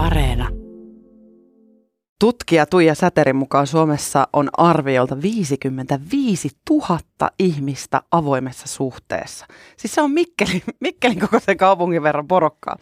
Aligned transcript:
Areena. 0.00 0.48
Tutkija 2.20 2.66
Tuija 2.66 2.94
Säterin 2.94 3.36
mukaan 3.36 3.66
Suomessa 3.66 4.28
on 4.32 4.48
arviolta 4.52 5.22
55 5.22 6.48
000 6.70 6.98
ihmistä 7.38 8.02
avoimessa 8.10 8.68
suhteessa. 8.68 9.46
Siis 9.76 9.94
se 9.94 10.02
on 10.02 10.10
Mikkeli, 10.10 10.62
Mikkelin 10.80 11.20
koko 11.20 11.40
sen 11.40 11.56
kaupungin 11.56 12.02
verran 12.02 12.28
porokkaa. 12.28 12.76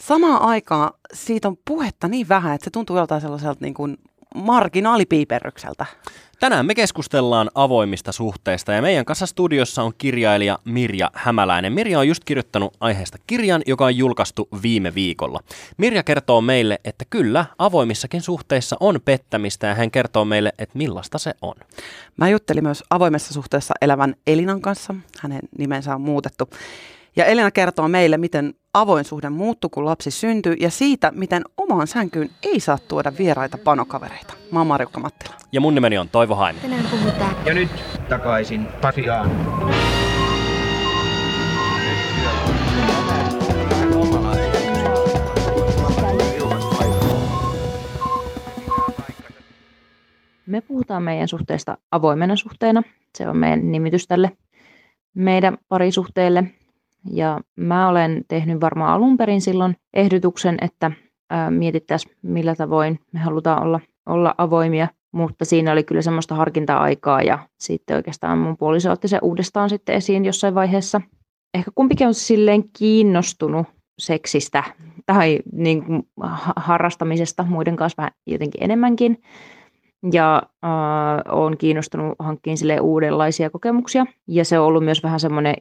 Samaan 0.00 0.42
aikaan 0.42 0.90
siitä 1.12 1.48
on 1.48 1.56
puhetta 1.68 2.08
niin 2.08 2.28
vähän, 2.28 2.54
että 2.54 2.64
se 2.64 2.70
tuntuu 2.70 2.96
joltain 2.96 3.20
sellaiselta 3.20 3.60
niin 3.60 3.74
kuin 3.74 3.96
marginaalipiiperrykseltä. 4.34 5.86
Tänään 6.40 6.66
me 6.66 6.74
keskustellaan 6.74 7.50
avoimista 7.54 8.12
suhteista 8.12 8.72
ja 8.72 8.82
meidän 8.82 9.04
kanssa 9.04 9.26
studiossa 9.26 9.82
on 9.82 9.92
kirjailija 9.98 10.58
Mirja 10.64 11.10
Hämäläinen. 11.14 11.72
Mirja 11.72 11.98
on 11.98 12.08
just 12.08 12.24
kirjoittanut 12.24 12.76
aiheesta 12.80 13.18
kirjan, 13.26 13.62
joka 13.66 13.84
on 13.84 13.96
julkaistu 13.96 14.48
viime 14.62 14.94
viikolla. 14.94 15.40
Mirja 15.76 16.02
kertoo 16.02 16.40
meille, 16.40 16.78
että 16.84 17.04
kyllä, 17.10 17.46
avoimissakin 17.58 18.22
suhteissa 18.22 18.76
on 18.80 19.00
pettämistä 19.04 19.66
ja 19.66 19.74
hän 19.74 19.90
kertoo 19.90 20.24
meille, 20.24 20.52
että 20.58 20.78
millaista 20.78 21.18
se 21.18 21.34
on. 21.42 21.54
Mä 22.16 22.28
juttelin 22.28 22.64
myös 22.64 22.84
avoimessa 22.90 23.34
suhteessa 23.34 23.74
elävän 23.80 24.14
Elinan 24.26 24.60
kanssa. 24.60 24.94
Hänen 25.20 25.40
nimensä 25.58 25.94
on 25.94 26.00
muutettu. 26.00 26.50
Ja 27.16 27.24
Elina 27.24 27.50
kertoo 27.50 27.88
meille, 27.88 28.18
miten 28.18 28.54
avoin 28.74 29.04
suhde 29.04 29.30
muuttui, 29.30 29.70
kun 29.70 29.84
lapsi 29.84 30.10
syntyi, 30.10 30.56
ja 30.60 30.70
siitä, 30.70 31.10
miten 31.14 31.42
omaan 31.56 31.86
sänkyyn 31.86 32.30
ei 32.42 32.60
saa 32.60 32.78
tuoda 32.88 33.12
vieraita 33.18 33.58
panokavereita. 33.58 34.34
Mä 34.50 34.60
oon 34.60 34.66
Marjukka 34.66 35.00
Mattila. 35.00 35.34
Ja 35.52 35.60
mun 35.60 35.74
nimeni 35.74 35.98
on 35.98 36.08
Toivo 36.08 36.34
Haimi. 36.34 36.60
Tänään 36.60 36.84
puhutaan. 36.90 37.36
Ja 37.46 37.54
nyt 37.54 37.70
takaisin 38.08 38.66
Pasiaan. 38.80 39.30
Me 50.46 50.60
puhutaan 50.60 51.02
meidän 51.02 51.28
suhteesta 51.28 51.78
avoimena 51.90 52.36
suhteena. 52.36 52.82
Se 53.18 53.28
on 53.28 53.36
meidän 53.36 53.72
nimitys 53.72 54.06
tälle 54.06 54.30
meidän 55.14 55.58
parisuhteelle. 55.68 56.44
Ja 57.10 57.40
mä 57.56 57.88
olen 57.88 58.24
tehnyt 58.28 58.60
varmaan 58.60 58.92
alun 58.92 59.16
perin 59.16 59.40
silloin 59.40 59.76
ehdotuksen, 59.94 60.56
että 60.60 60.90
mietittäisiin 61.50 62.16
millä 62.22 62.54
tavoin 62.54 63.00
me 63.12 63.20
halutaan 63.20 63.62
olla, 63.62 63.80
olla 64.06 64.34
avoimia. 64.38 64.88
Mutta 65.12 65.44
siinä 65.44 65.72
oli 65.72 65.84
kyllä 65.84 66.02
semmoista 66.02 66.34
harkinta-aikaa 66.34 67.22
ja 67.22 67.38
sitten 67.58 67.96
oikeastaan 67.96 68.38
mun 68.38 68.56
puoliso 68.56 68.90
otti 68.92 69.08
se 69.08 69.18
uudestaan 69.22 69.70
sitten 69.70 69.94
esiin 69.94 70.24
jossain 70.24 70.54
vaiheessa. 70.54 71.00
Ehkä 71.54 71.70
kumpikin 71.74 72.06
on 72.06 72.14
silleen 72.14 72.64
kiinnostunut 72.78 73.66
seksistä 73.98 74.64
tai 75.06 75.38
niin 75.52 75.84
kuin 75.84 76.02
harrastamisesta 76.56 77.42
muiden 77.42 77.76
kanssa 77.76 78.02
vähän 78.02 78.12
jotenkin 78.26 78.64
enemmänkin. 78.64 79.22
Ja 80.12 80.42
äh, 80.64 80.70
olen 81.28 81.58
kiinnostunut 81.58 82.14
hankkiin 82.18 82.58
sille 82.58 82.80
uudenlaisia 82.80 83.50
kokemuksia. 83.50 84.06
Ja 84.28 84.44
se 84.44 84.58
on 84.58 84.66
ollut 84.66 84.84
myös 84.84 85.02
vähän 85.02 85.20
semmoinen 85.20 85.54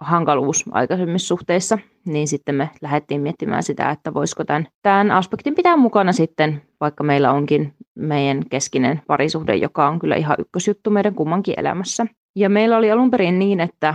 hankaluus 0.00 0.64
aikaisemmissa 0.70 1.26
suhteissa, 1.26 1.78
niin 2.06 2.28
sitten 2.28 2.54
me 2.54 2.70
lähdettiin 2.82 3.20
miettimään 3.20 3.62
sitä, 3.62 3.90
että 3.90 4.14
voisiko 4.14 4.44
tämän, 4.44 4.66
tämän 4.82 5.10
aspektin 5.10 5.54
pitää 5.54 5.76
mukana 5.76 6.12
sitten, 6.12 6.62
vaikka 6.80 7.04
meillä 7.04 7.32
onkin 7.32 7.74
meidän 7.94 8.42
keskinen 8.50 9.02
parisuhde, 9.06 9.56
joka 9.56 9.88
on 9.88 9.98
kyllä 9.98 10.16
ihan 10.16 10.36
ykkösjuttu 10.38 10.90
meidän 10.90 11.14
kummankin 11.14 11.54
elämässä. 11.56 12.06
Ja 12.36 12.48
meillä 12.48 12.76
oli 12.76 12.90
alun 12.90 13.10
perin 13.10 13.38
niin, 13.38 13.60
että 13.60 13.94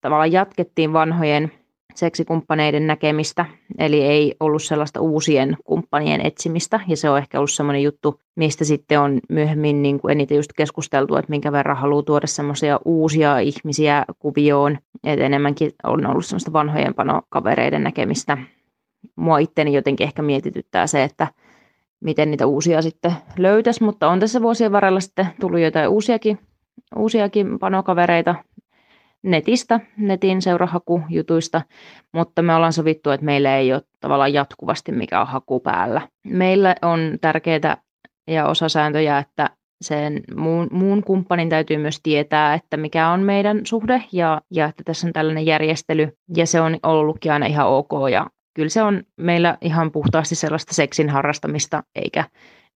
tavallaan 0.00 0.32
jatkettiin 0.32 0.92
vanhojen 0.92 1.52
seksikumppaneiden 1.94 2.86
näkemistä, 2.86 3.46
eli 3.78 4.02
ei 4.02 4.34
ollut 4.40 4.62
sellaista 4.62 5.00
uusien 5.00 5.56
kumppanien 5.64 6.26
etsimistä, 6.26 6.80
ja 6.88 6.96
se 6.96 7.10
on 7.10 7.18
ehkä 7.18 7.38
ollut 7.38 7.50
sellainen 7.50 7.82
juttu, 7.82 8.20
mistä 8.36 8.64
sitten 8.64 9.00
on 9.00 9.20
myöhemmin 9.28 9.82
niin 9.82 10.00
kuin 10.00 10.12
eniten 10.12 10.36
just 10.36 10.52
keskusteltu, 10.56 11.16
että 11.16 11.30
minkä 11.30 11.52
verran 11.52 11.76
haluaa 11.76 12.02
tuoda 12.02 12.26
semmoisia 12.26 12.80
uusia 12.84 13.38
ihmisiä 13.38 14.04
kuvioon, 14.18 14.78
että 15.04 15.24
enemmänkin 15.24 15.72
on 15.84 16.06
ollut 16.06 16.26
semmoista 16.26 16.52
vanhojen 16.52 16.94
panokavereiden 16.94 17.82
näkemistä. 17.82 18.38
Mua 19.16 19.38
itteni 19.38 19.74
jotenkin 19.74 20.06
ehkä 20.06 20.22
mietityttää 20.22 20.86
se, 20.86 21.04
että 21.04 21.26
miten 22.00 22.30
niitä 22.30 22.46
uusia 22.46 22.82
sitten 22.82 23.12
löytäisi, 23.38 23.84
mutta 23.84 24.08
on 24.08 24.20
tässä 24.20 24.42
vuosien 24.42 24.72
varrella 24.72 25.00
sitten 25.00 25.26
tullut 25.40 25.60
jotain 25.60 25.88
uusiakin, 25.88 26.38
uusiakin 26.96 27.58
panokavereita, 27.58 28.34
netistä, 29.22 29.80
netin 29.96 30.42
seurahakujutuista, 30.42 31.62
mutta 32.12 32.42
me 32.42 32.54
ollaan 32.54 32.72
sovittu, 32.72 33.10
että 33.10 33.26
meillä 33.26 33.56
ei 33.56 33.72
ole 33.72 33.82
tavallaan 34.00 34.32
jatkuvasti 34.32 34.92
mikä 34.92 35.20
on 35.20 35.26
haku 35.26 35.60
päällä. 35.60 36.08
Meillä 36.26 36.74
on 36.82 37.18
tärkeää 37.20 37.76
ja 38.26 38.46
osasääntöjä, 38.46 39.18
että 39.18 39.50
sen 39.80 40.20
muun, 40.36 40.68
muun 40.70 41.04
kumppanin 41.04 41.48
täytyy 41.48 41.76
myös 41.76 42.00
tietää, 42.02 42.54
että 42.54 42.76
mikä 42.76 43.08
on 43.08 43.20
meidän 43.20 43.60
suhde 43.64 44.04
ja, 44.12 44.40
ja 44.50 44.66
että 44.66 44.82
tässä 44.84 45.06
on 45.06 45.12
tällainen 45.12 45.46
järjestely 45.46 46.08
ja 46.36 46.46
se 46.46 46.60
on 46.60 46.78
ollutkin 46.82 47.32
aina 47.32 47.46
ihan 47.46 47.66
ok 47.66 47.90
ja 48.12 48.26
kyllä 48.54 48.68
se 48.68 48.82
on 48.82 49.02
meillä 49.16 49.58
ihan 49.60 49.92
puhtaasti 49.92 50.34
sellaista 50.34 50.74
seksin 50.74 51.10
harrastamista 51.10 51.82
eikä 51.94 52.24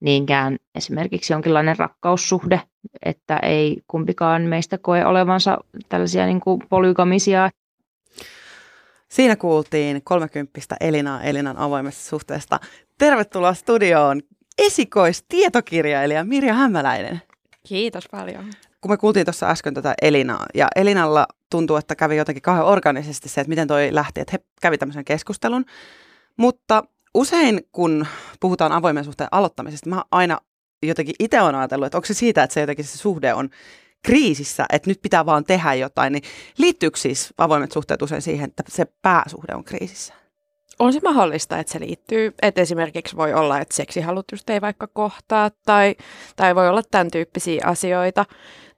niinkään 0.00 0.56
esimerkiksi 0.74 1.32
jonkinlainen 1.32 1.78
rakkaussuhde, 1.78 2.60
että 3.02 3.36
ei 3.36 3.82
kumpikaan 3.88 4.42
meistä 4.42 4.78
koe 4.78 5.04
olevansa 5.04 5.58
tällaisia 5.88 6.26
niin 6.26 6.40
kuin 6.40 6.62
polygamisia. 6.68 7.50
Siinä 9.08 9.36
kuultiin 9.36 10.00
30 10.04 10.60
Elinaa 10.80 11.22
Elinan 11.22 11.56
avoimesta 11.56 12.02
suhteesta. 12.08 12.60
Tervetuloa 12.98 13.54
studioon 13.54 14.20
esikoistietokirjailija 14.58 16.24
Mirja 16.24 16.54
Hämäläinen. 16.54 17.22
Kiitos 17.68 18.08
paljon. 18.10 18.44
Kun 18.80 18.90
me 18.90 18.96
kuultiin 18.96 19.26
tuossa 19.26 19.50
äsken 19.50 19.74
tätä 19.74 19.94
Elinaa, 20.02 20.46
ja 20.54 20.68
Elinalla 20.76 21.26
tuntuu, 21.50 21.76
että 21.76 21.96
kävi 21.96 22.16
jotenkin 22.16 22.42
kauhean 22.42 22.66
organisesti 22.66 23.28
se, 23.28 23.40
että 23.40 23.48
miten 23.48 23.68
toi 23.68 23.88
lähti, 23.92 24.20
että 24.20 24.32
he 24.32 24.44
kävi 24.60 24.78
tämmöisen 24.78 25.04
keskustelun. 25.04 25.64
Mutta 26.36 26.84
usein 27.14 27.60
kun 27.72 28.06
puhutaan 28.40 28.72
avoimen 28.72 29.04
suhteen 29.04 29.28
aloittamisesta, 29.32 29.90
mä 29.90 30.04
aina 30.10 30.38
jotenkin 30.88 31.14
itse 31.18 31.40
olen 31.40 31.54
ajatellut, 31.54 31.86
että 31.86 31.98
onko 31.98 32.06
se 32.06 32.14
siitä, 32.14 32.42
että 32.42 32.54
se 32.54 32.60
jotenkin 32.60 32.84
se 32.84 32.98
suhde 32.98 33.34
on 33.34 33.50
kriisissä, 34.02 34.66
että 34.72 34.90
nyt 34.90 35.02
pitää 35.02 35.26
vaan 35.26 35.44
tehdä 35.44 35.74
jotain, 35.74 36.12
niin 36.12 36.22
liittyykö 36.58 36.98
siis 36.98 37.34
avoimet 37.38 37.72
suhteet 37.72 38.02
usein 38.02 38.22
siihen, 38.22 38.48
että 38.48 38.62
se 38.68 38.86
pääsuhde 39.02 39.54
on 39.54 39.64
kriisissä? 39.64 40.14
On 40.78 40.92
se 40.92 41.00
mahdollista, 41.02 41.58
että 41.58 41.72
se 41.72 41.80
liittyy. 41.80 42.34
Että 42.42 42.60
esimerkiksi 42.60 43.16
voi 43.16 43.34
olla, 43.34 43.60
että 43.60 43.76
seksihalut 43.76 44.24
just 44.32 44.50
ei 44.50 44.60
vaikka 44.60 44.86
kohtaa 44.86 45.50
tai, 45.66 45.94
tai 46.36 46.54
voi 46.54 46.68
olla 46.68 46.82
tämän 46.90 47.10
tyyppisiä 47.10 47.62
asioita 47.66 48.24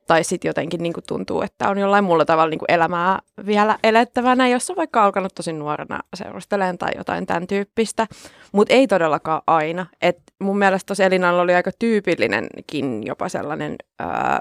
tai 0.06 0.25
sitten 0.25 0.49
jotenkin 0.49 0.83
niin 0.83 0.93
kuin 0.93 1.05
tuntuu, 1.09 1.43
että 1.43 1.69
on 1.69 1.78
jollain 1.78 2.05
muulla 2.05 2.25
tavalla 2.25 2.50
niin 2.50 2.59
kuin 2.59 2.71
elämää 2.71 3.19
vielä 3.47 3.78
elettävänä, 3.84 4.49
jos 4.49 4.71
on 4.71 4.77
vaikka 4.77 5.05
alkanut 5.05 5.34
tosi 5.34 5.53
nuorena 5.53 6.00
seurustelemaan 6.15 6.78
tai 6.78 6.91
jotain 6.97 7.27
tämän 7.27 7.47
tyyppistä, 7.47 8.06
mutta 8.53 8.75
ei 8.75 8.87
todellakaan 8.87 9.43
aina. 9.47 9.87
Et 10.03 10.19
mun 10.41 10.59
mielestä 10.59 10.87
tuossa 10.87 11.05
Elinalla 11.05 11.43
oli 11.43 11.55
aika 11.55 11.71
tyypillinenkin 11.78 13.06
jopa 13.06 13.28
sellainen 13.28 13.77
ää, 13.99 14.41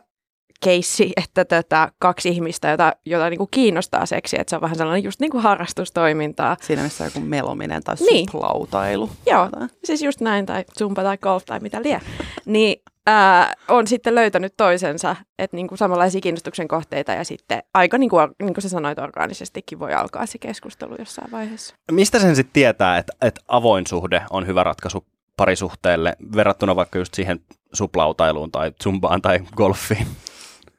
keissi, 0.63 1.11
että 1.23 1.45
tätä 1.45 1.91
kaksi 1.99 2.29
ihmistä, 2.29 2.69
jota, 2.69 2.93
jota 3.05 3.29
niin 3.29 3.37
kuin 3.37 3.49
kiinnostaa 3.51 4.05
seksi, 4.05 4.35
että 4.39 4.49
se 4.49 4.55
on 4.55 4.61
vähän 4.61 4.77
sellainen 4.77 5.03
just 5.03 5.19
niin 5.19 5.31
kuin 5.31 5.43
harrastustoimintaa. 5.43 6.57
Siinä 6.61 6.83
missä 6.83 7.05
joku 7.05 7.19
melominen 7.19 7.83
tai 7.83 7.95
Niin. 8.11 8.25
suplautailu. 8.31 9.09
Joo, 9.25 9.49
siis 9.83 10.01
just 10.01 10.21
näin, 10.21 10.45
tai 10.45 10.65
zumba 10.79 11.03
tai 11.03 11.17
golf 11.17 11.45
tai 11.45 11.59
mitä 11.59 11.81
lie. 11.83 12.01
Niin 12.45 12.81
ää, 13.05 13.53
on 13.67 13.87
sitten 13.87 14.15
löytänyt 14.15 14.53
toisensa, 14.57 15.15
että 15.39 15.57
niinku 15.57 15.77
samanlaisia 15.77 16.21
kiinnostuksen 16.21 16.67
kohteita 16.67 17.11
ja 17.11 17.23
sitten 17.23 17.63
aika, 17.73 17.97
niin 17.97 18.09
kuin, 18.09 18.29
niin 18.41 18.53
kuin 18.53 18.61
sä 18.61 18.69
sanoit, 18.69 18.99
orgaanisestikin 18.99 19.79
voi 19.79 19.93
alkaa 19.93 20.25
se 20.25 20.37
keskustelu 20.37 20.95
jossain 20.99 21.31
vaiheessa. 21.31 21.75
Mistä 21.91 22.19
sen 22.19 22.35
sitten 22.35 22.53
tietää, 22.53 22.97
että, 22.97 23.13
että 23.21 23.41
avoin 23.47 23.87
suhde 23.87 24.21
on 24.29 24.47
hyvä 24.47 24.63
ratkaisu 24.63 25.05
parisuhteelle 25.37 26.15
verrattuna 26.35 26.75
vaikka 26.75 26.99
just 26.99 27.13
siihen 27.13 27.39
suplautailuun 27.73 28.51
tai 28.51 28.71
zumbaan 28.83 29.21
tai 29.21 29.39
golfiin? 29.55 30.07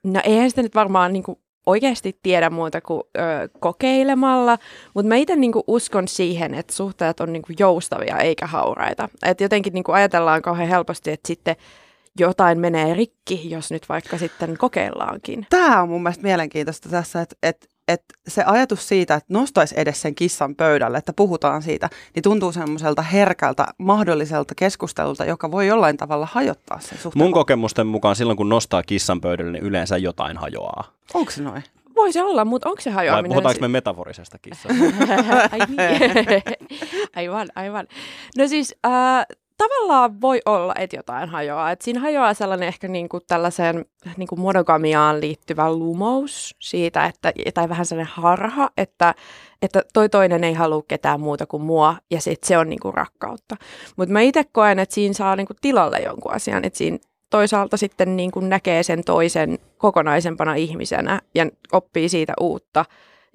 No 0.04 0.20
eihän 0.24 0.50
sitä 0.50 0.62
nyt 0.62 0.74
varmaan 0.74 1.12
niin 1.12 1.22
kuin 1.22 1.38
oikeasti 1.66 2.18
tiedä 2.22 2.50
muuta 2.50 2.80
kuin 2.80 3.02
ö, 3.18 3.20
kokeilemalla, 3.60 4.58
mutta 4.94 5.08
mä 5.08 5.16
itse 5.16 5.36
niin 5.36 5.52
uskon 5.66 6.08
siihen, 6.08 6.54
että 6.54 6.72
suhteet 6.72 7.20
on 7.20 7.32
niin 7.32 7.42
kuin 7.42 7.56
joustavia 7.58 8.18
eikä 8.18 8.46
hauraita. 8.46 9.08
Et 9.22 9.40
jotenkin 9.40 9.72
niin 9.72 9.84
kuin 9.84 9.96
ajatellaan 9.96 10.42
kauhean 10.42 10.68
helposti, 10.68 11.10
että 11.10 11.26
sitten 11.26 11.56
jotain 12.20 12.60
menee 12.60 12.94
rikki, 12.94 13.50
jos 13.50 13.70
nyt 13.70 13.88
vaikka 13.88 14.18
sitten 14.18 14.56
kokeillaankin. 14.58 15.46
Tämä 15.50 15.82
on 15.82 15.88
mun 15.88 16.02
mielestä 16.02 16.22
mielenkiintoista 16.22 16.88
tässä, 16.88 17.20
että, 17.20 17.36
että, 17.42 17.66
että 17.88 18.14
se 18.28 18.42
ajatus 18.46 18.88
siitä, 18.88 19.14
että 19.14 19.34
nostaisi 19.34 19.74
edes 19.78 20.02
sen 20.02 20.14
kissan 20.14 20.54
pöydälle, 20.54 20.98
että 20.98 21.12
puhutaan 21.12 21.62
siitä, 21.62 21.90
niin 22.14 22.22
tuntuu 22.22 22.52
semmoiselta 22.52 23.02
herkältä 23.02 23.66
mahdolliselta 23.78 24.54
keskustelulta, 24.54 25.24
joka 25.24 25.50
voi 25.50 25.66
jollain 25.66 25.96
tavalla 25.96 26.28
hajottaa 26.32 26.80
sen 26.80 26.98
suhteen. 26.98 27.24
Mun 27.24 27.32
kokemusten 27.32 27.86
mukaan 27.86 28.16
silloin, 28.16 28.36
kun 28.36 28.48
nostaa 28.48 28.82
kissan 28.82 29.20
pöydälle, 29.20 29.52
niin 29.52 29.64
yleensä 29.64 29.96
jotain 29.96 30.36
hajoaa. 30.36 30.84
Onko 31.14 31.30
se 31.30 31.42
noin? 31.42 31.62
voi 31.96 32.12
se 32.12 32.22
olla, 32.22 32.44
mutta 32.44 32.68
onko 32.68 32.80
se 32.80 32.90
Vai 32.90 32.94
hajoaminen? 32.94 33.28
puhutaanko 33.28 33.54
si- 33.54 33.60
me 33.60 33.68
metaforisesta 33.68 34.38
kissasta? 34.38 34.84
Ai 35.52 35.58
niin. 35.68 36.42
aivan, 37.16 37.48
aivan. 37.54 37.86
No 38.38 38.48
siis 38.48 38.74
äh, 38.86 39.26
tavallaan 39.56 40.20
voi 40.20 40.40
olla, 40.46 40.74
että 40.78 40.96
jotain 40.96 41.28
hajoaa. 41.28 41.70
Et 41.70 41.82
siinä 41.82 42.00
hajoaa 42.00 42.34
sellainen 42.34 42.68
ehkä 42.68 42.88
niinku 42.88 43.20
tällaiseen 43.20 43.84
niinku 44.16 44.36
monogamiaan 44.36 45.20
liittyvä 45.20 45.72
lumous 45.72 46.54
siitä, 46.60 47.04
että, 47.04 47.32
tai 47.54 47.68
vähän 47.68 47.86
sellainen 47.86 48.12
harha, 48.14 48.70
että, 48.76 49.14
että 49.62 49.82
toi 49.92 50.08
toinen 50.08 50.44
ei 50.44 50.54
halua 50.54 50.82
ketään 50.88 51.20
muuta 51.20 51.46
kuin 51.46 51.62
mua, 51.62 51.96
ja 52.10 52.20
sit 52.20 52.44
se 52.44 52.58
on 52.58 52.68
niinku 52.68 52.92
rakkautta. 52.92 53.56
Mutta 53.96 54.12
mä 54.12 54.20
itse 54.20 54.44
koen, 54.52 54.78
että 54.78 54.94
siinä 54.94 55.14
saa 55.14 55.36
niinku 55.36 55.54
tilalle 55.60 55.98
jonkun 55.98 56.32
asian, 56.32 56.64
että 56.64 56.76
siinä 56.78 56.98
toisaalta 57.30 57.76
sitten 57.76 58.16
niin 58.16 58.30
kuin 58.30 58.48
näkee 58.48 58.82
sen 58.82 59.04
toisen 59.04 59.58
kokonaisempana 59.78 60.54
ihmisenä 60.54 61.20
ja 61.34 61.46
oppii 61.72 62.08
siitä 62.08 62.32
uutta. 62.40 62.84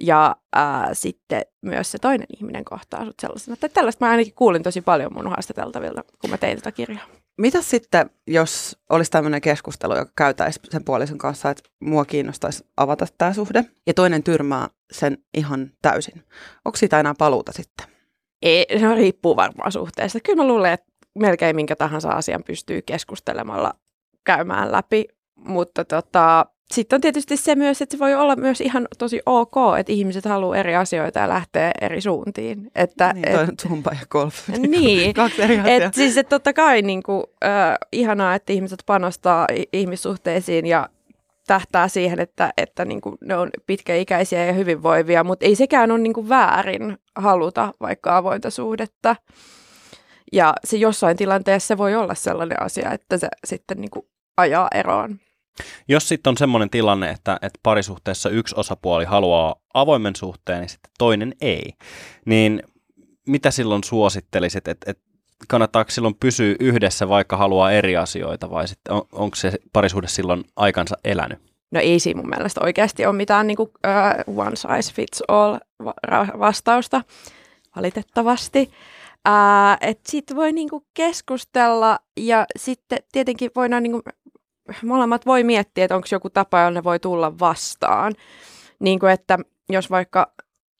Ja 0.01 0.35
ää, 0.55 0.93
sitten 0.93 1.41
myös 1.61 1.91
se 1.91 1.97
toinen 1.99 2.27
ihminen 2.37 2.65
kohtaa 2.65 3.05
sut 3.05 3.19
sellaisena. 3.21 3.57
Tai 3.57 3.69
tällaista 3.69 4.05
mä 4.05 4.11
ainakin 4.11 4.33
kuulin 4.33 4.63
tosi 4.63 4.81
paljon 4.81 5.13
mun 5.13 5.29
haastateltavilta, 5.29 6.03
kun 6.21 6.29
mä 6.29 6.37
tein 6.37 6.57
tätä 6.57 6.71
kirjaa. 6.71 7.05
Mitä 7.37 7.61
sitten, 7.61 8.09
jos 8.27 8.77
olisi 8.89 9.11
tämmöinen 9.11 9.41
keskustelu, 9.41 9.95
joka 9.95 10.11
käytäisi 10.17 10.59
sen 10.69 10.83
puolison 10.83 11.17
kanssa, 11.17 11.49
että 11.49 11.69
mua 11.79 12.05
kiinnostaisi 12.05 12.63
avata 12.77 13.05
tämä 13.17 13.33
suhde, 13.33 13.65
ja 13.87 13.93
toinen 13.93 14.23
tyrmää 14.23 14.67
sen 14.91 15.17
ihan 15.33 15.71
täysin. 15.81 16.23
Onko 16.65 16.75
siitä 16.75 16.99
enää 16.99 17.13
paluuta 17.17 17.51
sitten? 17.51 17.87
Ei, 18.41 18.65
se 18.79 18.95
riippuu 18.95 19.35
varmaan 19.35 19.71
suhteesta. 19.71 20.19
Kyllä 20.19 20.43
mä 20.43 20.47
luulen, 20.47 20.73
että 20.73 20.91
melkein 21.19 21.55
minkä 21.55 21.75
tahansa 21.75 22.09
asian 22.09 22.43
pystyy 22.43 22.81
keskustelemalla 22.81 23.73
käymään 24.23 24.71
läpi. 24.71 25.05
Mutta 25.45 25.85
tota, 25.85 26.45
sitten 26.71 26.97
on 26.97 27.01
tietysti 27.01 27.37
se 27.37 27.55
myös, 27.55 27.81
että 27.81 27.97
se 27.97 27.99
voi 27.99 28.15
olla 28.15 28.35
myös 28.35 28.61
ihan 28.61 28.87
tosi 28.97 29.21
ok, 29.25 29.55
että 29.79 29.93
ihmiset 29.93 30.25
haluaa 30.25 30.57
eri 30.57 30.75
asioita 30.75 31.19
ja 31.19 31.29
lähtee 31.29 31.71
eri 31.81 32.01
suuntiin. 32.01 32.71
Että, 32.75 33.13
Niin, 33.13 33.27
et, 33.27 33.59
zumba 33.61 33.91
ja 33.99 34.05
golf. 34.09 34.35
Niin. 34.57 35.13
Kaksi 35.13 35.41
eri 35.41 35.59
asiaa. 35.59 35.77
et 35.77 35.93
siis, 35.93 36.17
että 36.17 36.29
totta 36.29 36.53
kai 36.53 36.81
niin 36.81 37.03
kuin, 37.03 37.23
äh, 37.43 37.77
ihanaa, 37.91 38.35
että 38.35 38.53
ihmiset 38.53 38.83
panostaa 38.85 39.47
ihmissuhteisiin 39.73 40.65
ja 40.65 40.89
tähtää 41.47 41.87
siihen, 41.87 42.19
että, 42.19 42.53
että 42.57 42.85
niin 42.85 43.01
kuin 43.01 43.17
ne 43.21 43.37
on 43.37 43.49
pitkäikäisiä 43.65 44.45
ja 44.45 44.53
hyvinvoivia, 44.53 45.23
mutta 45.23 45.45
ei 45.45 45.55
sekään 45.55 45.91
ole 45.91 45.99
niin 45.99 46.13
kuin 46.13 46.29
väärin 46.29 46.97
haluta 47.15 47.73
vaikka 47.81 48.17
avointa 48.17 48.49
suhdetta. 48.49 49.15
Ja 50.33 50.53
se 50.63 50.77
jossain 50.77 51.17
tilanteessa 51.17 51.77
voi 51.77 51.95
olla 51.95 52.15
sellainen 52.15 52.61
asia, 52.61 52.91
että 52.91 53.17
se 53.17 53.27
sitten 53.47 53.81
niin 53.81 53.91
kuin 53.91 54.05
ajaa 54.37 54.67
eroon. 54.75 55.19
Jos 55.87 56.07
sitten 56.07 56.31
on 56.31 56.37
semmoinen 56.37 56.69
tilanne, 56.69 57.09
että, 57.09 57.37
että 57.41 57.59
parisuhteessa 57.63 58.29
yksi 58.29 58.55
osapuoli 58.57 59.05
haluaa 59.05 59.55
avoimen 59.73 60.15
suhteen, 60.15 60.59
niin 60.59 60.69
sitten 60.69 60.91
toinen 60.97 61.35
ei, 61.41 61.73
niin 62.25 62.63
mitä 63.27 63.51
silloin 63.51 63.83
suosittelisit, 63.83 64.67
että, 64.67 64.91
että 64.91 65.03
kannattaako 65.47 65.91
silloin 65.91 66.15
pysyä 66.19 66.55
yhdessä, 66.59 67.09
vaikka 67.09 67.37
haluaa 67.37 67.71
eri 67.71 67.97
asioita, 67.97 68.49
vai 68.49 68.67
sitten 68.67 68.93
on, 68.93 69.01
onko 69.11 69.35
se 69.35 69.51
parisuhde 69.73 70.07
silloin 70.07 70.43
aikansa 70.55 70.97
elänyt? 71.03 71.39
No 71.71 71.79
ei 71.79 71.99
siinä 71.99 72.21
mun 72.21 72.29
mielestä 72.29 72.61
oikeasti 72.63 73.05
ole 73.05 73.15
mitään 73.15 73.47
niin 73.47 73.57
kuin, 73.57 73.69
uh, 74.27 74.39
one 74.39 74.55
size 74.55 74.93
fits 74.93 75.23
all 75.27 75.57
va- 75.83 76.39
vastausta, 76.39 77.03
valitettavasti. 77.75 78.71
Uh, 79.27 79.95
sitten 80.07 80.37
voi 80.37 80.53
niin 80.53 80.69
kuin 80.69 80.85
keskustella 80.93 81.99
ja 82.17 82.45
sitten 82.59 82.99
tietenkin 83.11 83.51
voidaan, 83.55 83.83
niin 83.83 83.91
kuin, 83.91 84.03
molemmat 84.83 85.25
voi 85.25 85.43
miettiä, 85.43 85.85
että 85.85 85.95
onko 85.95 86.07
joku 86.11 86.29
tapa, 86.29 86.59
jolla 86.59 86.71
ne 86.71 86.83
voi 86.83 86.99
tulla 86.99 87.39
vastaan. 87.39 88.13
Niin 88.79 88.99
kuin, 88.99 89.11
että 89.11 89.39
jos 89.69 89.91
vaikka 89.91 90.33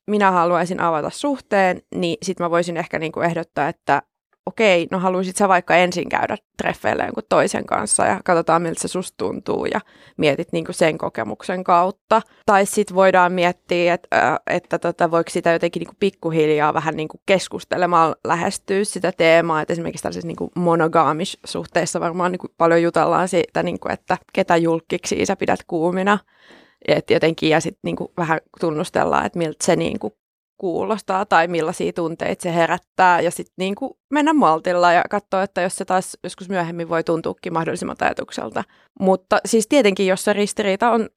minä 0.08 0.32
haluaisin 0.32 0.80
avata 0.80 1.10
suhteen, 1.10 1.82
niin 1.96 2.18
sitten 2.24 2.46
mä 2.46 2.52
voisin 2.52 2.78
ehkä 2.78 3.00
niin 3.00 3.12
kuin 3.12 3.26
ehdottaa, 3.26 3.68
että 3.68 4.02
okei, 4.52 4.88
no 4.92 5.00
haluaisit 5.00 5.38
sä 5.38 5.48
vaikka 5.48 5.76
ensin 5.76 6.10
käydä 6.10 6.38
treffeillä 6.58 7.04
jonkun 7.04 7.24
toisen 7.30 7.66
kanssa 7.66 8.06
ja 8.06 8.20
katsotaan 8.26 8.62
miltä 8.62 8.82
se 8.82 8.88
susta 8.88 9.18
tuntuu 9.18 9.66
ja 9.66 9.80
mietit 10.18 10.52
niin 10.52 10.66
kuin 10.66 10.76
sen 10.76 10.98
kokemuksen 10.98 11.64
kautta. 11.64 12.22
Tai 12.46 12.66
sitten 12.66 12.96
voidaan 12.96 13.32
miettiä, 13.32 13.94
että, 13.94 14.40
että 14.48 14.80
tota, 14.80 15.12
voiko 15.12 15.30
sitä 15.30 15.52
jotenkin 15.52 15.80
niin 15.80 15.88
kuin 15.88 15.98
pikkuhiljaa 16.00 16.74
vähän 16.74 16.96
niin 16.96 17.08
kuin 17.08 17.22
keskustelemaan 17.26 18.16
lähestyä 18.28 18.84
sitä 18.84 19.12
teemaa. 19.18 19.62
Että 19.62 19.74
esimerkiksi 19.74 20.04
tällaisissa 20.04 20.28
niin 20.28 20.36
kuin 20.36 20.52
monogaamish-suhteissa 20.56 22.00
varmaan 22.00 22.32
niin 22.32 22.40
kuin 22.40 22.52
paljon 22.58 22.82
jutellaan 22.82 23.28
siitä, 23.28 23.64
niin 23.64 23.80
kuin, 23.80 23.92
että 23.92 24.18
ketä 24.34 24.58
julkkiksi 24.58 25.26
sä 25.26 25.36
pidät 25.36 25.60
kuumina. 25.68 26.20
Et 26.88 27.10
jotenkin 27.10 27.50
ja 27.50 27.60
sitten 27.60 27.80
niin 27.84 27.96
kuin 27.96 28.12
vähän 28.18 28.40
tunnustellaan, 28.60 29.26
että 29.26 29.40
miltä 29.40 29.66
se 29.66 29.76
niin 29.76 30.00
kuin 30.00 30.14
kuulostaa 30.62 31.26
tai 31.26 31.48
millaisia 31.48 31.94
tunteita 31.94 32.44
se 32.44 32.56
herättää 32.56 33.22
ja 33.22 33.32
sitten 33.32 33.54
niin 33.58 33.76
kuin 33.76 33.94
mennä 34.12 34.34
maltilla 34.34 34.94
ja 34.94 35.04
katsoa, 35.10 35.44
että 35.44 35.62
jos 35.62 35.76
se 35.76 35.86
taas 35.86 36.18
joskus 36.24 36.50
myöhemmin 36.50 36.90
voi 36.90 37.04
tuntuukin 37.04 37.54
mahdollisimman 37.54 37.96
ajatukselta. 38.00 38.64
Mutta 39.00 39.38
siis 39.46 39.68
tietenkin, 39.68 40.08
jos 40.08 40.24
se 40.24 40.34
ristiriita 40.34 40.92
on 40.92 41.10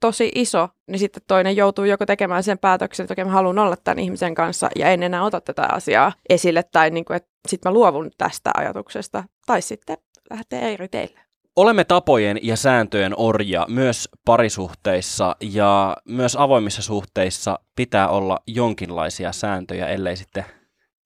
tosi 0.00 0.32
iso, 0.34 0.68
niin 0.90 0.98
sitten 0.98 1.22
toinen 1.26 1.56
joutuu 1.56 1.84
joko 1.84 2.06
tekemään 2.06 2.42
sen 2.42 2.58
päätöksen, 2.58 3.04
että 3.04 3.14
okei 3.14 3.24
mä 3.24 3.30
haluan 3.30 3.58
olla 3.58 3.76
tämän 3.76 3.98
ihmisen 3.98 4.34
kanssa 4.34 4.68
ja 4.76 4.88
en 4.88 5.02
enää 5.02 5.24
ota 5.24 5.40
tätä 5.40 5.68
asiaa 5.72 6.12
esille 6.28 6.62
tai 6.62 6.90
niin 6.90 7.04
kuin, 7.04 7.16
että 7.16 7.30
sitten 7.48 7.70
mä 7.70 7.74
luovun 7.74 8.10
tästä 8.18 8.50
ajatuksesta 8.56 9.24
tai 9.46 9.62
sitten 9.62 9.96
lähtee 10.30 10.72
eri 10.74 10.88
teille. 10.88 11.20
Olemme 11.60 11.84
tapojen 11.84 12.38
ja 12.42 12.56
sääntöjen 12.56 13.14
orja 13.16 13.66
myös 13.68 14.08
parisuhteissa 14.24 15.36
ja 15.40 15.96
myös 16.04 16.36
avoimissa 16.36 16.82
suhteissa 16.82 17.58
pitää 17.76 18.08
olla 18.08 18.38
jonkinlaisia 18.46 19.32
sääntöjä, 19.32 19.86
ellei 19.86 20.16
sitten 20.16 20.44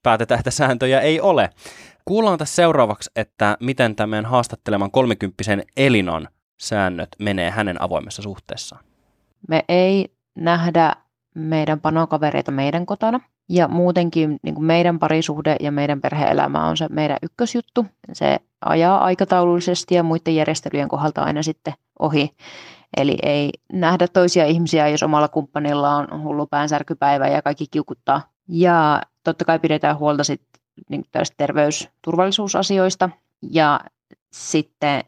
päätetä, 0.03 0.35
että 0.35 0.51
sääntöjä 0.51 1.01
ei 1.01 1.21
ole. 1.21 1.51
Kuullaan 2.05 2.39
tässä 2.39 2.55
seuraavaksi, 2.55 3.11
että 3.17 3.57
miten 3.61 3.97
tämän 3.97 4.25
haastatteleman 4.25 4.91
kolmikymppisen 4.91 5.63
Elinan 5.77 6.29
säännöt 6.61 7.09
menee 7.19 7.51
hänen 7.51 7.83
avoimessa 7.83 8.23
suhteessaan. 8.23 8.85
Me 9.49 9.65
ei 9.69 10.09
nähdä 10.35 10.93
meidän 11.35 11.81
panokavereita 11.81 12.51
meidän 12.51 12.87
kotona. 12.87 13.21
Ja 13.49 13.69
muutenkin 13.69 14.39
niin 14.43 14.55
kuin 14.55 14.65
meidän 14.65 14.99
parisuhde 14.99 15.57
ja 15.61 15.73
meidän 15.73 16.01
perheelämä 16.01 16.67
on 16.67 16.77
se 16.77 16.87
meidän 16.89 17.19
ykkösjuttu. 17.23 17.87
Se 18.13 18.39
ajaa 18.65 19.05
aikataulullisesti 19.05 19.95
ja 19.95 20.03
muiden 20.03 20.37
järjestelyjen 20.37 20.89
kohdalta 20.89 21.23
aina 21.23 21.43
sitten 21.43 21.75
ohi. 21.99 22.31
Eli 22.97 23.19
ei 23.23 23.51
nähdä 23.73 24.09
toisia 24.09 24.45
ihmisiä, 24.45 24.89
jos 24.89 25.03
omalla 25.03 25.29
kumppanilla 25.29 25.97
on 25.97 26.23
hullu 26.23 26.47
päänsärkypäivä 26.47 27.29
ja 27.29 27.43
kaikki 27.43 27.67
kiukuttaa. 27.71 28.23
Ja 28.49 29.03
totta 29.25 29.45
kai 29.45 29.59
pidetään 29.59 29.99
huolta 29.99 30.25
sitten 30.25 30.61
niin 30.89 31.05
tästä 31.13 31.35
terveysturvallisuusasioista. 31.37 33.11
Ja 33.51 33.81
sitten 34.33 35.05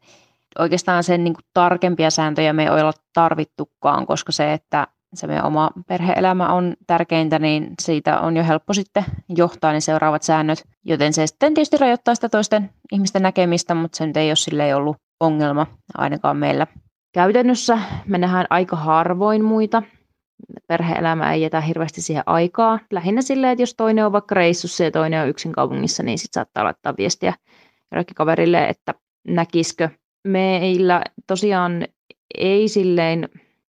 oikeastaan 0.59 1.05
sen 1.05 1.25
niin 1.25 1.35
kuin 1.35 1.45
tarkempia 1.55 2.11
sääntöjä 2.11 2.53
me 2.53 2.63
ei 2.63 2.71
olla 2.71 2.93
tarvittukaan, 3.13 4.07
koska 4.07 4.33
se, 4.33 4.53
että 4.53 4.87
se 5.17 5.27
meidän 5.27 5.45
oma 5.45 5.71
perheelämä 5.87 6.53
on 6.53 6.75
tärkeintä, 6.87 7.39
niin 7.39 7.75
siitä 7.83 8.21
on 8.21 8.37
jo 8.37 8.45
helppo 8.45 8.73
sitten 8.73 9.05
johtaa 9.37 9.73
ne 9.73 9.81
seuraavat 9.81 10.23
säännöt. 10.23 10.65
Joten 10.85 11.13
se 11.13 11.27
sitten 11.27 11.55
tietysti 11.55 11.77
rajoittaa 11.77 12.15
sitä 12.15 12.29
toisten 12.29 12.71
ihmisten 12.93 13.23
näkemistä, 13.23 13.75
mutta 13.75 13.97
se 13.97 14.07
nyt 14.07 14.17
ei 14.17 14.31
ole 14.31 14.37
silleen 14.37 14.77
ollut 14.77 14.97
ongelma 15.21 15.67
ainakaan 15.95 16.37
meillä. 16.37 16.67
Käytännössä 17.15 17.79
me 18.07 18.19
nähdään 18.19 18.47
aika 18.51 18.77
harvoin 18.77 19.45
muita. 19.45 19.83
Perhe-elämä 20.69 21.33
ei 21.33 21.43
jätä 21.43 21.61
hirveästi 21.61 22.03
siihen 22.03 22.23
aikaa. 22.27 22.79
Lähinnä 22.93 23.23
silleen, 23.23 23.53
että 23.53 23.63
jos 23.63 23.75
toinen 23.75 24.07
on 24.07 24.13
vaikka 24.13 24.35
reissussa 24.35 24.85
ja 24.85 24.91
toinen 24.91 25.23
on 25.23 25.29
yksin 25.29 25.53
kaupungissa, 25.53 26.03
niin 26.03 26.19
sitten 26.19 26.41
saattaa 26.41 26.65
laittaa 26.65 26.95
viestiä 26.99 27.35
jollekin 27.93 28.15
kaverille, 28.15 28.69
että 28.69 28.95
näkisikö. 29.29 29.89
Meillä 30.29 31.03
tosiaan 31.27 31.85
ei 32.35 32.69
silleen 32.69 33.29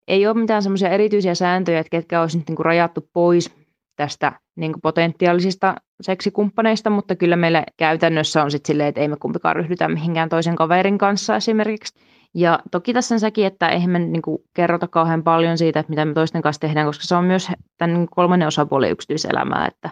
ei 0.09 0.27
ole 0.27 0.35
mitään 0.35 0.63
semmoisia 0.63 0.89
erityisiä 0.89 1.35
sääntöjä, 1.35 1.81
että 1.81 1.91
ketkä 1.91 2.21
olisi 2.21 2.39
nyt 2.39 2.49
niin 2.49 2.57
kuin 2.57 2.67
rajattu 2.67 3.09
pois 3.13 3.55
tästä 3.97 4.33
niin 4.57 4.73
kuin 4.73 4.81
potentiaalisista 4.81 5.75
seksikumppaneista, 6.01 6.91
mutta 6.91 7.17
kyllä 7.17 7.37
meillä 7.37 7.65
käytännössä 7.77 8.43
on 8.43 8.51
sitten 8.51 8.69
silleen, 8.69 8.89
että 8.89 9.01
ei 9.01 9.09
me 9.09 9.17
kumpikaan 9.17 9.57
ryhdytä 9.57 9.89
mihinkään 9.89 10.29
toisen 10.29 10.57
kaverin 10.57 10.99
kanssa 10.99 11.37
esimerkiksi. 11.37 12.01
Ja 12.35 12.59
toki 12.71 12.93
tässä 12.93 13.15
on 13.15 13.21
sekin, 13.21 13.47
että 13.47 13.69
eihän 13.69 13.91
me 13.91 13.99
niin 13.99 14.23
kuin 14.23 14.39
kerrota 14.55 14.89
kauhean 14.89 15.23
paljon 15.23 15.59
siitä, 15.59 15.81
että 15.81 15.91
mitä 15.91 16.05
me 16.05 16.15
toisten 16.15 16.43
kanssa 16.43 16.61
tehdään, 16.61 16.87
koska 16.87 17.05
se 17.05 17.15
on 17.15 17.25
myös 17.25 17.49
tämän 17.79 17.95
niin 17.95 18.09
kolmannen 18.11 18.49
osapuolen 18.49 18.91
yksityiselämää, 18.91 19.67
että 19.67 19.91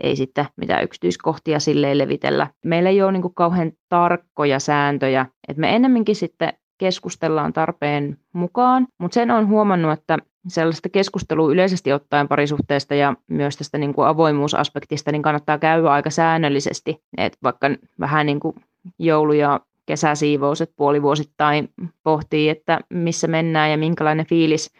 ei 0.00 0.16
sitten 0.16 0.46
mitään 0.56 0.84
yksityiskohtia 0.84 1.60
silleen 1.60 1.98
levitellä. 1.98 2.46
Meillä 2.64 2.90
ei 2.90 3.02
ole 3.02 3.12
niin 3.12 3.22
kuin 3.22 3.34
kauhean 3.34 3.72
tarkkoja 3.88 4.58
sääntöjä, 4.58 5.26
että 5.48 5.60
me 5.60 5.76
ennemminkin 5.76 6.16
sitten 6.16 6.52
keskustellaan 6.82 7.52
tarpeen 7.52 8.18
mukaan, 8.32 8.86
mutta 8.98 9.14
sen 9.14 9.30
on 9.30 9.48
huomannut, 9.48 9.92
että 9.92 10.18
sellaista 10.48 10.88
keskustelua 10.88 11.52
yleisesti 11.52 11.92
ottaen 11.92 12.28
parisuhteesta 12.28 12.94
ja 12.94 13.14
myös 13.28 13.56
tästä 13.56 13.78
niin 13.78 13.94
kuin 13.94 14.08
avoimuusaspektista 14.08 15.12
niin 15.12 15.22
kannattaa 15.22 15.58
käydä 15.58 15.90
aika 15.90 16.10
säännöllisesti, 16.10 17.02
että 17.16 17.38
vaikka 17.42 17.70
vähän 18.00 18.26
niin 18.26 18.40
kuin 18.40 18.54
joulu- 18.98 19.32
ja 19.32 19.60
kesäsiivous, 19.86 20.60
että 20.60 20.74
puolivuosittain 20.76 21.68
pohtii, 22.02 22.48
että 22.48 22.80
missä 22.90 23.26
mennään 23.26 23.70
ja 23.70 23.78
minkälainen 23.78 24.26
fiilis 24.26 24.70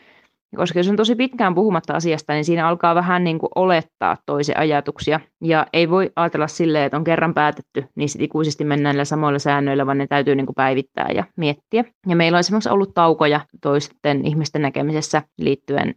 koska 0.56 0.78
jos 0.78 0.88
on 0.88 0.97
tosi 0.97 1.14
pitkään 1.14 1.54
puhumatta 1.54 1.94
asiasta, 1.94 2.32
niin 2.32 2.44
siinä 2.44 2.68
alkaa 2.68 2.94
vähän 2.94 3.25
niin 3.25 3.38
kuin 3.38 3.50
olettaa 3.54 4.16
toisen 4.26 4.59
ajatuksia. 4.59 5.21
Ja 5.40 5.66
ei 5.73 5.90
voi 5.90 6.11
ajatella 6.16 6.47
silleen, 6.47 6.85
että 6.85 6.97
on 6.97 7.04
kerran 7.04 7.35
päätetty, 7.35 7.85
niin 7.94 8.09
sitten 8.09 8.25
ikuisesti 8.25 8.64
mennään 8.64 8.82
näillä 8.82 9.04
samoilla 9.04 9.38
säännöillä, 9.38 9.87
vaan 9.87 9.99
ne 9.99 10.06
täytyy 10.06 10.35
niin 10.35 10.47
kuin 10.47 10.54
päivittää 10.54 11.09
ja 11.14 11.25
miettiä. 11.37 11.85
Ja 12.06 12.16
meillä 12.16 12.37
on 12.37 12.40
esimerkiksi 12.40 12.71
ollut 12.71 12.94
taukoja 12.94 13.40
toisten 13.62 14.26
ihmisten 14.26 14.62
näkemisessä 14.62 15.23
liittyen 15.38 15.94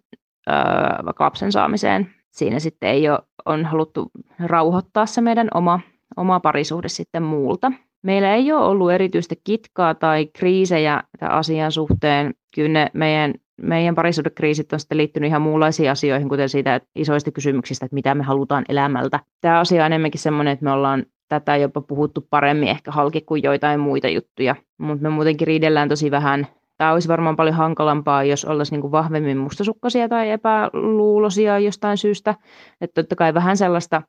öö, 0.50 0.56
vaikka 1.06 1.24
lapsen 1.24 1.52
saamiseen. 1.52 2.10
Siinä 2.32 2.60
sitten 2.60 2.90
ei 2.90 3.10
ole, 3.10 3.20
on 3.46 3.66
haluttu 3.66 4.12
rauhoittaa 4.46 5.06
se 5.06 5.22
meidän 5.22 5.48
oma, 5.54 5.80
oma 6.18 6.40
parisuhde 6.40 6.88
sitten 6.88 7.24
muulta. 7.24 7.72
Meillä 8.04 8.36
ei 8.36 8.52
ole 8.52 8.66
ollut 8.66 8.92
erityistä 8.92 9.36
kitkaa 9.44 9.94
tai 9.94 10.26
kriisejä 10.26 11.04
tämän 11.20 11.36
asian 11.36 11.72
suhteen. 11.72 12.34
Kyllä 12.56 12.70
ne 12.70 12.90
meidän, 12.94 13.34
meidän 13.62 13.96
parisuhdekriisit 13.96 14.74
on 14.74 14.80
sitten 14.80 14.98
liittynyt 14.98 15.28
ihan 15.28 15.42
muunlaisiin 15.42 15.92
asioihin, 15.92 16.30
kuten 16.30 16.50
siitä 16.50 16.76
että 16.76 16.90
isoista 16.96 17.32
kysymyksistä, 17.32 17.86
että 17.86 17.96
mitä 17.96 18.16
me 18.16 18.24
halutaan 18.24 18.66
elämältä. 18.70 19.20
Tämä 19.42 19.60
asia 19.60 19.82
on 19.82 19.86
enemmänkin 19.86 20.22
sellainen, 20.22 20.54
että 20.54 20.66
me 20.66 20.72
ollaan 20.72 21.06
tätä 21.30 21.58
jopa 21.58 21.82
puhuttu 21.82 22.28
paremmin 22.30 22.68
ehkä 22.68 22.92
halki 22.92 23.22
kuin 23.22 23.44
joitain 23.44 23.80
muita 23.80 24.08
juttuja, 24.08 24.56
mutta 24.78 25.04
me 25.04 25.10
muutenkin 25.10 25.48
riidellään 25.48 25.90
tosi 25.90 26.12
vähän. 26.12 26.48
Tämä 26.78 26.94
olisi 26.94 27.08
varmaan 27.08 27.36
paljon 27.36 27.56
hankalampaa, 27.56 28.24
jos 28.24 28.46
oltaisiin 28.46 28.82
niin 28.82 28.92
vahvemmin 28.92 29.38
mustasukkaisia 29.38 30.10
tai 30.10 30.30
epäluulosia 30.32 31.60
jostain 31.60 31.98
syystä. 31.98 32.36
Että 32.82 33.02
totta 33.02 33.16
kai 33.16 33.34
vähän 33.34 33.58
sellaista 33.58 34.02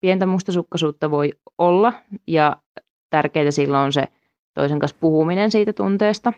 pientä 0.00 0.26
mustasukkaisuutta 0.26 1.10
voi 1.10 1.32
olla, 1.58 1.92
ja 2.26 2.56
tärkeää 3.10 3.50
silloin 3.50 3.84
on 3.84 3.92
se 3.92 4.04
toisen 4.54 4.78
kanssa 4.78 4.96
puhuminen 5.00 5.50
siitä 5.50 5.72
tunteesta. 5.72 6.32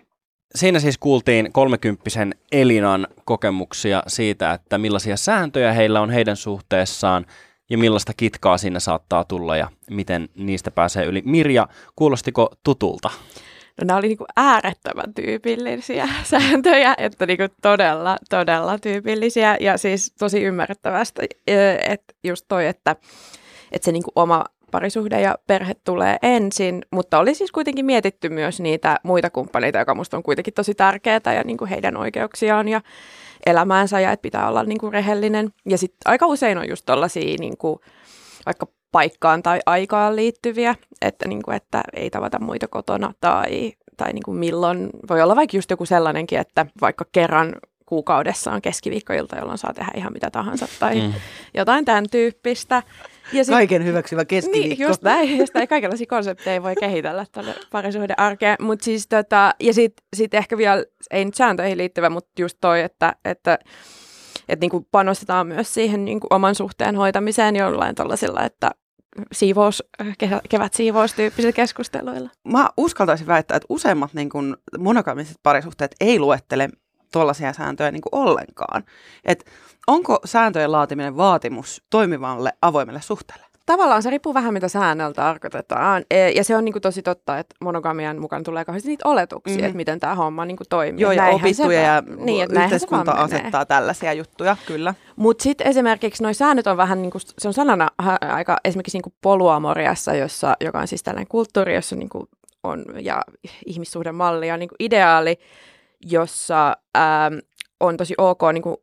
Siinä 0.55 0.81
siis 0.81 0.99
kuultiin 0.99 1.53
kolmekymppisen 1.53 2.35
Elinan 2.53 3.07
kokemuksia 3.25 4.03
siitä, 4.07 4.53
että 4.53 4.79
millaisia 4.79 5.17
sääntöjä 5.17 5.73
heillä 5.73 6.01
on 6.01 6.11
heidän 6.11 6.37
suhteessaan 6.37 7.27
ja 7.71 7.79
millaista 7.79 8.13
kitkaa 8.17 8.59
siinä 8.59 8.81
saattaa 8.81 9.25
tulla 9.25 9.57
ja 9.57 9.69
miten 9.91 10.29
niistä 10.35 10.71
pääsee 10.71 11.05
yli. 11.05 11.23
Mirja, 11.25 11.69
kuulostiko 11.97 12.51
tutulta? 12.65 13.11
No 13.81 13.85
nämä 13.85 13.99
oli 13.99 14.09
niinku 14.09 14.25
äärettömän 14.37 15.15
tyypillisiä 15.15 16.09
sääntöjä, 16.31 16.95
että 16.99 17.27
niinku 17.27 17.55
todella, 17.63 18.17
todella 18.31 18.79
tyypillisiä 18.79 19.57
ja 19.61 19.79
siis 19.79 20.15
tosi 20.19 20.43
ymmärrettävästä, 20.43 21.23
että 21.89 22.15
just 22.25 22.45
toi, 22.49 22.67
että, 22.67 22.97
että 23.73 23.85
se 23.85 23.93
niinku 23.93 24.13
oma 24.17 24.45
parisuhde 24.71 25.21
ja 25.21 25.35
perhe 25.47 25.75
tulee 25.85 26.17
ensin, 26.23 26.83
mutta 26.91 27.19
oli 27.19 27.35
siis 27.35 27.53
kuitenkin 27.53 27.85
mietitty 27.85 28.29
myös 28.29 28.61
niitä 28.61 29.01
muita 29.03 29.31
kumppaneita, 29.31 29.79
joka 29.79 29.95
musta 29.95 30.17
on 30.17 30.23
kuitenkin 30.23 30.55
tosi 30.55 30.75
tärkeää 30.75 31.35
ja 31.35 31.43
niin 31.45 31.57
kuin 31.57 31.69
heidän 31.69 31.97
oikeuksiaan 31.97 32.69
ja 32.69 32.81
elämäänsä 33.47 34.01
ja 34.01 34.13
että 34.13 34.23
pitää 34.23 34.49
olla 34.49 34.63
niin 34.63 34.79
kuin 34.79 34.93
rehellinen. 34.93 35.51
Ja 35.69 35.79
sitten 35.79 35.99
aika 36.05 36.27
usein 36.27 36.59
on 36.59 36.69
just 36.69 36.87
tollaisia 36.87 37.37
niin 37.41 37.57
kuin, 37.59 37.79
vaikka 38.47 38.67
paikkaan 38.93 39.43
tai 39.43 39.61
aikaan 39.67 40.17
liittyviä, 40.17 40.75
että, 41.03 41.29
niin 41.29 41.43
kuin, 41.43 41.57
että 41.57 41.83
ei 41.97 42.11
tavata 42.11 42.41
muita 42.41 42.69
kotona 42.69 43.13
tai, 43.21 43.73
tai 43.97 44.13
niin 44.13 44.23
kuin 44.23 44.37
milloin. 44.37 44.91
Voi 45.09 45.23
olla 45.23 45.37
vaikka 45.37 45.57
just 45.57 45.71
joku 45.71 45.87
sellainenkin, 45.87 46.39
että 46.39 46.67
vaikka 46.81 47.05
kerran 47.13 47.55
kuukaudessa 47.87 48.53
on 48.53 48.63
keskiviikkoilta, 48.63 49.37
jolloin 49.37 49.59
saa 49.59 49.75
tehdä 49.75 49.93
ihan 49.97 50.13
mitä 50.13 50.31
tahansa 50.31 50.69
tai 50.81 51.01
mm. 51.01 51.13
jotain 51.55 51.85
tämän 51.85 52.05
tyyppistä. 52.11 52.83
Ja 53.33 53.45
sit, 53.45 53.55
Kaiken 53.55 53.85
hyväksyvä 53.85 54.25
keskiviikko. 54.25 54.69
Niin, 54.69 54.89
just 54.89 55.03
näin. 55.03 55.39
Just 55.39 55.55
näin. 55.55 55.69
Kaikenlaisia 55.69 56.07
konsepteja 56.07 56.63
voi 56.63 56.75
kehitellä 56.81 57.27
tuonne 57.33 57.55
parisuhden 57.73 58.19
arkeen. 58.19 58.57
Mut 58.61 58.81
siis 58.81 59.07
tota, 59.07 59.55
ja 59.61 59.75
sitten 59.75 60.07
sit 60.17 60.35
ehkä 60.35 60.57
vielä, 60.57 60.85
ei 61.11 61.25
nyt 61.25 61.35
sääntöihin 61.35 61.79
liittyvä, 61.79 62.11
mutta 62.11 62.31
just 62.39 62.59
toi, 62.61 62.83
että, 62.83 63.17
että 63.25 63.59
että 64.49 64.65
niin 64.65 64.71
kuin 64.71 64.87
panostetaan 64.91 65.47
myös 65.47 65.75
siihen 65.75 66.05
niin 66.05 66.21
kuin 66.21 66.33
oman 66.35 66.55
suhteen 66.55 66.97
hoitamiseen 66.97 67.57
jollain 67.57 67.95
tällaisilla, 67.95 68.45
että 68.45 68.71
siivous, 69.33 69.83
kevät 70.49 70.75
siivoustyyppisillä 70.75 71.53
keskusteluilla. 71.53 72.31
Mä 72.49 72.71
uskaltaisin 72.77 73.27
väittää, 73.27 73.57
että 73.57 73.67
useimmat 73.69 74.15
niin 74.15 74.29
kuin 74.29 74.57
monogamiset 74.79 75.37
parisuhteet 75.43 75.97
ei 76.01 76.19
luettele 76.19 76.69
tuollaisia 77.13 77.53
sääntöjä 77.53 77.91
niin 77.91 78.03
kuin 78.03 78.23
ollenkaan. 78.23 78.85
Et 79.25 79.51
onko 79.87 80.19
sääntöjen 80.25 80.73
laatiminen 80.73 81.17
vaatimus 81.17 81.83
toimivalle 81.91 82.53
avoimelle 82.63 83.01
suhteelle? 83.01 83.47
Tavallaan 83.67 84.03
se 84.03 84.11
riippuu 84.11 84.35
vähän, 84.35 84.55
mitä 84.55 84.69
säännöllä 84.69 85.15
tarkoitetaan. 85.15 86.05
E, 86.11 86.29
ja 86.29 86.45
se 86.45 86.57
on 86.57 86.65
niin 86.65 86.73
kuin 86.73 86.83
tosi 86.83 87.03
totta, 87.03 87.39
että 87.39 87.55
monogamian 87.61 88.21
mukaan 88.21 88.43
tulee 88.43 88.65
kauheasti 88.65 88.89
niitä 88.89 89.09
oletuksia, 89.09 89.59
mm. 89.59 89.65
että 89.65 89.77
miten 89.77 90.01
tämä 90.01 90.15
homma 90.15 90.45
niin 90.45 90.57
kuin 90.57 90.67
toimii. 90.71 91.03
Joo, 91.03 91.13
ja 91.13 91.27
opittuja 91.27 91.81
ja 91.81 92.03
niin, 92.17 92.49
yhteiskunta 92.63 93.13
asettaa 93.13 93.65
tällaisia 93.65 94.13
juttuja, 94.13 94.57
kyllä. 94.67 94.95
Mutta 95.17 95.43
sitten 95.43 95.67
esimerkiksi 95.67 96.23
nuo 96.23 96.33
säännöt 96.33 96.67
on 96.67 96.77
vähän, 96.77 97.03
niin 97.03 97.11
kuin, 97.11 97.23
se 97.39 97.49
on 97.49 97.55
sanana 97.55 97.89
aika 98.21 98.57
esimerkiksi 98.65 98.97
niin 98.97 99.03
kuin 99.03 99.15
poluamoriassa, 99.21 100.15
jossa, 100.15 100.57
joka 100.61 100.79
on 100.79 100.89
siis 100.89 101.03
tällainen 101.03 101.29
kulttuuri, 101.29 101.75
jossa 101.75 101.97
niin 101.97 102.09
kuin 102.09 102.29
on, 102.63 102.85
ja 103.01 103.23
ihmissuhdemalli 103.67 104.49
ja 104.49 104.57
niin 104.57 104.69
kuin 104.69 104.77
ideaali, 104.81 105.39
jossa 106.11 106.77
ähm, 106.97 107.35
on 107.81 107.97
tosi 107.97 108.15
ok 108.19 108.41
niin 108.53 108.63
kuin, 108.63 108.77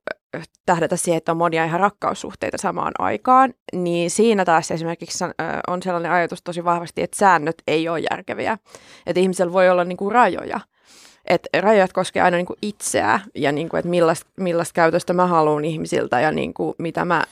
tähdätä 0.65 0.95
siihen, 0.95 1.17
että 1.17 1.31
on 1.31 1.37
monia 1.37 1.65
ihan 1.65 1.79
rakkaussuhteita 1.79 2.57
samaan 2.57 2.93
aikaan, 2.99 3.53
niin 3.73 4.11
siinä 4.11 4.45
taas 4.45 4.71
esimerkiksi 4.71 5.23
on 5.67 5.83
sellainen 5.83 6.11
ajatus 6.11 6.41
tosi 6.43 6.63
vahvasti, 6.63 7.01
että 7.01 7.17
säännöt 7.17 7.55
ei 7.67 7.89
ole 7.89 7.99
järkeviä. 8.11 8.57
Että 9.05 9.19
ihmisellä 9.19 9.53
voi 9.53 9.69
olla 9.69 9.83
niin 9.83 9.97
kuin 9.97 10.11
rajoja. 10.11 10.59
Että 11.25 11.61
rajat 11.61 11.93
koskee 11.93 12.21
aina 12.21 12.37
niin 12.37 12.45
kuin 12.45 12.59
itseä 12.61 13.19
ja 13.35 13.51
niin 13.51 13.69
kuin, 13.69 13.79
että 13.79 13.89
millaista, 13.89 14.29
millaista 14.37 14.73
käytöstä 14.73 15.13
mä 15.13 15.27
haluan 15.27 15.65
ihmisiltä 15.65 16.19
ja 16.19 16.31
niin 16.31 16.53
kuin, 16.53 16.75
mitä 16.77 17.05
mä 17.05 17.23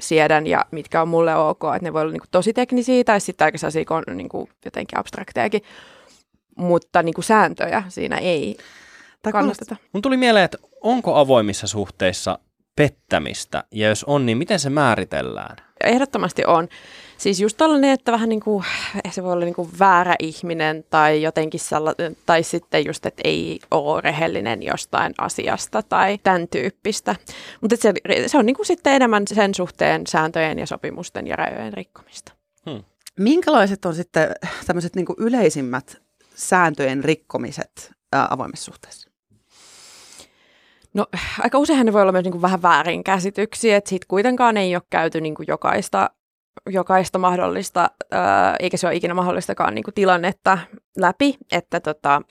siedän 0.00 0.46
ja 0.46 0.64
mitkä 0.70 1.02
on 1.02 1.08
mulle 1.08 1.36
ok. 1.36 1.62
Että 1.74 1.88
ne 1.88 1.92
voi 1.92 2.02
olla 2.02 2.12
niin 2.12 2.20
kuin 2.20 2.30
tosi 2.30 2.52
teknisiä 2.52 3.04
tai 3.04 3.20
sitten 3.20 3.44
aika 3.44 3.58
sellaisia 3.58 4.14
niin 4.14 4.28
kuin 4.28 4.48
jotenkin 4.64 4.98
abstraktejakin, 4.98 5.62
mutta 6.56 7.02
niin 7.02 7.14
kuin 7.14 7.24
sääntöjä 7.24 7.82
siinä 7.88 8.16
ei 8.16 8.56
kannateta. 9.22 9.76
Mun 9.92 10.02
tuli 10.02 10.16
mieleen, 10.16 10.44
että 10.44 10.58
onko 10.80 11.14
avoimissa 11.14 11.66
suhteissa 11.66 12.38
pettämistä, 12.76 13.64
ja 13.72 13.88
jos 13.88 14.04
on, 14.04 14.26
niin 14.26 14.38
miten 14.38 14.58
se 14.58 14.70
määritellään? 14.70 15.56
Ehdottomasti 15.84 16.44
on. 16.46 16.68
Siis 17.18 17.40
just 17.40 17.56
tällainen, 17.56 17.90
että 17.90 18.12
vähän 18.12 18.28
niin 18.28 18.40
kuin, 18.40 18.64
se 19.10 19.22
voi 19.22 19.32
olla 19.32 19.44
niin 19.44 19.54
kuin 19.54 19.70
väärä 19.78 20.14
ihminen 20.18 20.84
tai 20.90 21.22
jotenkin 21.22 21.60
sellainen, 21.60 22.16
tai 22.26 22.42
sitten 22.42 22.86
just, 22.86 23.06
että 23.06 23.22
ei 23.24 23.60
ole 23.70 24.00
rehellinen 24.00 24.62
jostain 24.62 25.14
asiasta 25.18 25.82
tai 25.82 26.18
tämän 26.22 26.48
tyyppistä. 26.48 27.16
Mutta 27.60 27.76
se, 27.76 27.92
se 28.26 28.38
on 28.38 28.46
niin 28.46 28.56
kuin 28.56 28.66
sitten 28.66 28.92
enemmän 28.92 29.22
sen 29.26 29.54
suhteen 29.54 30.06
sääntöjen 30.06 30.58
ja 30.58 30.66
sopimusten 30.66 31.26
ja 31.26 31.36
rajojen 31.36 31.72
rikkomista. 31.72 32.32
Hmm. 32.70 32.84
Minkälaiset 33.18 33.84
on 33.84 33.94
sitten 33.94 34.30
tämmöiset 34.66 34.96
niin 34.96 35.06
kuin 35.06 35.16
yleisimmät 35.18 36.02
sääntöjen 36.34 37.04
rikkomiset 37.04 37.92
ää, 38.12 38.26
avoimessa 38.30 38.64
suhteessa? 38.64 39.07
No 40.98 41.06
aika 41.40 41.58
useinhan 41.58 41.86
ne 41.86 41.92
voi 41.92 42.02
olla 42.02 42.12
myös 42.12 42.24
niin 42.24 42.32
kuin 42.32 42.42
vähän 42.42 42.62
väärinkäsityksiä, 42.62 43.76
että 43.76 43.88
siitä 43.88 44.06
kuitenkaan 44.08 44.56
ei 44.56 44.76
ole 44.76 44.82
käyty 44.90 45.20
niin 45.20 45.34
kuin 45.34 45.46
jokaista, 45.48 46.10
jokaista 46.70 47.18
mahdollista, 47.18 47.90
ää, 48.10 48.56
eikä 48.60 48.76
se 48.76 48.86
ole 48.86 48.96
ikinä 48.96 49.14
mahdollistakaan 49.14 49.74
niin 49.74 49.82
kuin 49.82 49.94
tilannetta 49.94 50.58
läpi, 50.96 51.36
että 51.52 51.80
tota, 51.80 52.22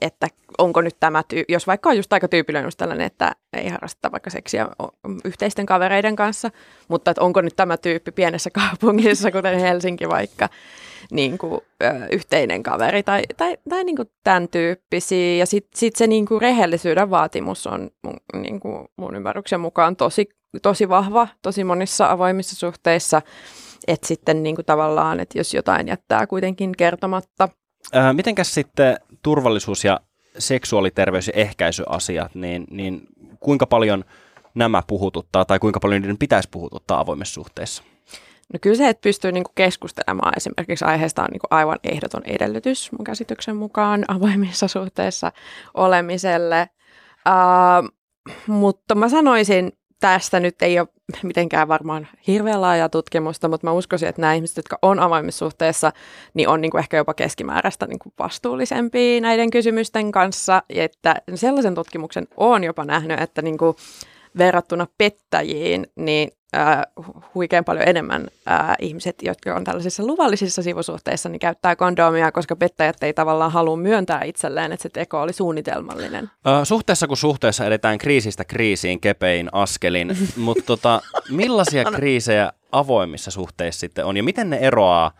että 0.00 0.28
onko 0.58 0.80
nyt 0.80 0.96
tämä, 1.00 1.22
tyy- 1.22 1.44
jos 1.48 1.66
vaikka 1.66 1.88
on 1.88 1.96
just 1.96 2.12
aika 2.12 2.28
tyypillinen 2.28 2.66
just 2.66 2.78
tällainen, 2.78 3.06
että 3.06 3.32
ei 3.52 3.68
harrasta 3.68 4.12
vaikka 4.12 4.30
seksiä 4.30 4.68
yhteisten 5.24 5.66
kavereiden 5.66 6.16
kanssa, 6.16 6.50
mutta 6.88 7.10
että 7.10 7.22
onko 7.22 7.40
nyt 7.40 7.56
tämä 7.56 7.76
tyyppi 7.76 8.12
pienessä 8.12 8.50
kaupungissa, 8.60 9.30
kuten 9.30 9.58
Helsinki 9.58 10.08
vaikka, 10.08 10.48
niin 11.10 11.38
kuin, 11.38 11.60
ö, 11.82 11.86
yhteinen 12.12 12.62
kaveri 12.62 13.02
tai, 13.02 13.22
tai, 13.36 13.56
tai 13.68 13.84
niin 13.84 13.96
kuin 13.96 14.10
tämän 14.24 14.48
tyyppisiä. 14.48 15.36
Ja 15.36 15.46
sitten 15.46 15.78
sit 15.78 15.96
se 15.96 16.06
niin 16.06 16.26
kuin 16.26 16.42
rehellisyyden 16.42 17.10
vaatimus 17.10 17.66
on 17.66 17.90
mun, 18.04 18.16
niin 18.42 18.60
kuin 18.60 18.88
mun 18.96 19.16
ymmärryksen 19.16 19.60
mukaan 19.60 19.96
tosi, 19.96 20.28
tosi 20.62 20.88
vahva, 20.88 21.28
tosi 21.42 21.64
monissa 21.64 22.10
avoimissa 22.10 22.56
suhteissa. 22.56 23.22
Että 23.88 24.06
sitten 24.06 24.42
niin 24.42 24.54
kuin 24.54 24.66
tavallaan, 24.66 25.20
että 25.20 25.38
jos 25.38 25.54
jotain 25.54 25.88
jättää 25.88 26.26
kuitenkin 26.26 26.72
kertomatta. 26.76 27.48
Mitenkäs 28.12 28.54
sitten 28.54 28.96
turvallisuus 29.22 29.84
ja 29.84 30.00
seksuaaliterveys- 30.38 31.26
ja 31.26 31.32
ehkäisyasiat, 31.34 32.34
niin, 32.34 32.64
niin 32.70 33.06
kuinka 33.40 33.66
paljon 33.66 34.04
nämä 34.54 34.82
puhututtaa 34.86 35.44
tai 35.44 35.58
kuinka 35.58 35.80
paljon 35.80 36.02
niiden 36.02 36.18
pitäisi 36.18 36.48
puhututtaa 36.50 37.00
avoimessa 37.00 37.34
suhteessa? 37.34 37.82
No 38.52 38.58
kyllä 38.60 38.76
se, 38.76 38.88
että 38.88 39.02
pystyy 39.02 39.32
niinku 39.32 39.52
keskustelemaan 39.54 40.32
esimerkiksi 40.36 40.84
aiheesta 40.84 41.22
on 41.22 41.28
niinku 41.32 41.46
aivan 41.50 41.78
ehdoton 41.84 42.22
edellytys 42.24 42.92
mun 42.92 43.04
käsityksen 43.04 43.56
mukaan 43.56 44.04
avoimissa 44.16 44.68
suhteissa 44.68 45.32
olemiselle. 45.74 46.68
Uh, 47.28 47.92
mutta 48.46 48.94
mä 48.94 49.08
sanoisin 49.08 49.72
tästä 50.02 50.40
nyt 50.40 50.62
ei 50.62 50.80
ole 50.80 50.88
mitenkään 51.22 51.68
varmaan 51.68 52.08
hirveän 52.26 52.60
laajaa 52.60 52.88
tutkimusta, 52.88 53.48
mutta 53.48 53.66
mä 53.66 53.72
uskoisin, 53.72 54.08
että 54.08 54.20
nämä 54.20 54.34
ihmiset, 54.34 54.56
jotka 54.56 54.78
on 54.82 55.00
avoimessa 55.00 55.50
niin 56.34 56.48
on 56.48 56.60
niin 56.60 56.70
kuin 56.70 56.78
ehkä 56.78 56.96
jopa 56.96 57.14
keskimääräistä 57.14 57.86
niin 57.86 57.98
kuin 57.98 58.12
vastuullisempia 58.18 59.20
näiden 59.20 59.50
kysymysten 59.50 60.12
kanssa. 60.12 60.62
Ja 60.68 60.84
että 60.84 61.14
sellaisen 61.34 61.74
tutkimuksen 61.74 62.28
on 62.36 62.64
jopa 62.64 62.84
nähnyt, 62.84 63.20
että 63.20 63.42
niin 63.42 63.58
kuin 63.58 63.76
verrattuna 64.38 64.86
pettäjiin, 64.98 65.86
niin 65.96 66.30
äh, 66.56 66.82
huikean 67.34 67.64
paljon 67.64 67.88
enemmän 67.88 68.26
äh, 68.50 68.76
ihmiset, 68.78 69.16
jotka 69.22 69.54
on 69.54 69.64
tällaisissa 69.64 70.06
luvallisissa 70.06 70.62
sivusuhteissa, 70.62 71.28
niin 71.28 71.40
käyttää 71.40 71.76
kondomia, 71.76 72.32
koska 72.32 72.56
pettäjät 72.56 73.02
ei 73.02 73.12
tavallaan 73.12 73.52
halua 73.52 73.76
myöntää 73.76 74.22
itselleen, 74.24 74.72
että 74.72 74.82
se 74.82 74.88
teko 74.88 75.22
oli 75.22 75.32
suunnitelmallinen. 75.32 76.30
Ö, 76.46 76.64
suhteessa 76.64 77.06
kuin 77.06 77.18
suhteessa 77.18 77.66
edetään 77.66 77.98
kriisistä 77.98 78.44
kriisiin 78.44 79.00
kepein 79.00 79.48
askelin, 79.52 80.16
mutta 80.36 80.64
tota, 80.66 81.02
millaisia 81.30 81.84
kriisejä 81.84 82.52
avoimissa 82.72 83.30
suhteissa 83.30 83.80
sitten 83.80 84.04
on 84.04 84.16
ja 84.16 84.22
miten 84.22 84.50
ne 84.50 84.56
eroaa 84.56 85.12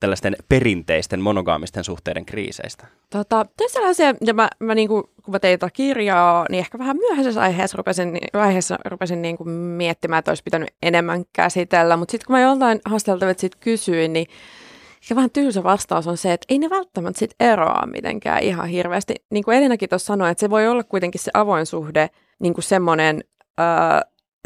tällaisten 0.00 0.36
perinteisten 0.48 1.20
monogaamisten 1.20 1.84
suhteiden 1.84 2.26
kriiseistä? 2.26 2.86
Tota, 3.10 3.46
tässä 3.56 3.80
asia, 3.80 4.14
ja 4.20 4.34
mä, 4.34 4.48
mä 4.60 4.74
niinku, 4.74 5.10
kun 5.24 5.32
mä 5.32 5.38
tein 5.38 5.58
tätä 5.58 5.70
kirjaa, 5.72 6.46
niin 6.50 6.58
ehkä 6.58 6.78
vähän 6.78 6.96
myöhäisessä 6.96 7.40
aiheessa 7.40 7.76
rupesin, 7.76 8.18
aiheessa 8.32 8.78
rupesin 8.84 9.22
niinku 9.22 9.44
miettimään, 9.44 10.18
että 10.18 10.30
olisi 10.30 10.42
pitänyt 10.42 10.68
enemmän 10.82 11.24
käsitellä, 11.32 11.96
mutta 11.96 12.12
sitten 12.12 12.26
kun 12.26 12.36
mä 12.36 12.40
joltain 12.40 12.80
haasteltavat 12.84 13.38
sit 13.38 13.56
kysyin, 13.56 14.12
niin 14.12 14.26
ja 15.10 15.16
vähän 15.16 15.30
tylsä 15.30 15.62
vastaus 15.62 16.06
on 16.06 16.16
se, 16.16 16.32
että 16.32 16.46
ei 16.48 16.58
ne 16.58 16.70
välttämättä 16.70 17.18
sit 17.18 17.34
eroa 17.40 17.86
mitenkään 17.86 18.42
ihan 18.42 18.68
hirveästi. 18.68 19.14
Niin 19.30 19.44
kuin 19.44 19.58
Elinakin 19.58 19.88
tuossa 19.88 20.06
sanoi, 20.06 20.30
että 20.30 20.40
se 20.40 20.50
voi 20.50 20.68
olla 20.68 20.84
kuitenkin 20.84 21.20
se 21.20 21.30
avoin 21.34 21.66
suhde 21.66 22.10
niin 22.40 22.54
kuin 22.54 22.64
semmoinen, 22.64 23.24
öö, 23.60 23.66